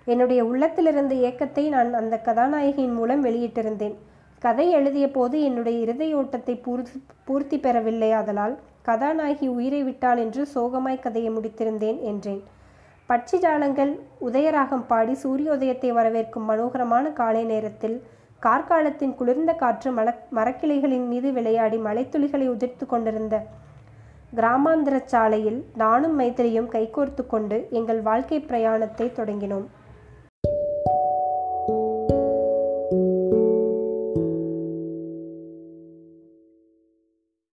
என்னுடைய 0.07 0.41
உள்ளத்திலிருந்த 0.45 1.13
ஏக்கத்தை 1.27 1.63
நான் 1.69 1.91
அந்த 1.93 2.15
கதாநாயகியின் 2.27 2.95
மூலம் 2.99 3.25
வெளியிட்டிருந்தேன். 3.25 3.95
கதை 4.41 4.65
எழுதிய 4.71 5.07
போது 5.11 5.37
என்னுடைய 5.41 5.77
இருதயோட்டத்தை 5.85 6.55
பூர்த்தி 6.61 6.99
பூர்த்தி 7.25 7.57
பெறவில்லையாதலால் 7.57 8.55
கதாநாயகி 8.81 9.47
உயிரை 9.47 9.81
விட்டாள் 9.83 10.17
என்று 10.17 10.43
சோகமாய் 10.55 11.03
கதையை 11.03 11.31
முடித்திருந்தேன் 11.31 11.99
என்றேன். 12.11 12.41
பட்சி 13.09 13.37
ஜாலங்கள் 13.43 13.91
உதயராகம் 14.21 14.85
பாடி 14.87 15.15
சூரியோதயத்தை 15.23 15.89
வரவேற்கும் 15.97 16.49
மனோகரமான 16.51 17.05
காலை 17.13 17.43
நேரத்தில் 17.43 17.97
கார்காலத்தின் 18.45 19.15
குளிர்ந்த 19.15 19.51
காற்று 19.53 19.89
மல 19.91 20.09
மரக்கிளைகளின் 20.35 21.07
மீது 21.07 21.29
விளையாடி 21.33 21.77
மலைத்துளிகளை 21.77 22.45
உதிர்த்து 22.49 22.85
கொண்டிருந்த 22.85 23.35
கிராமாந்திர 24.35 24.95
சாலையில் 25.05 25.59
நானும் 25.73 26.15
மைத்திரியும் 26.19 26.71
கைகோர்த்து 26.71 27.23
கொண்டு 27.27 27.67
எங்கள் 27.69 28.01
வாழ்க்கை 28.01 28.39
பிரயாணத்தை 28.39 29.07
தொடங்கினோம். 29.19 29.67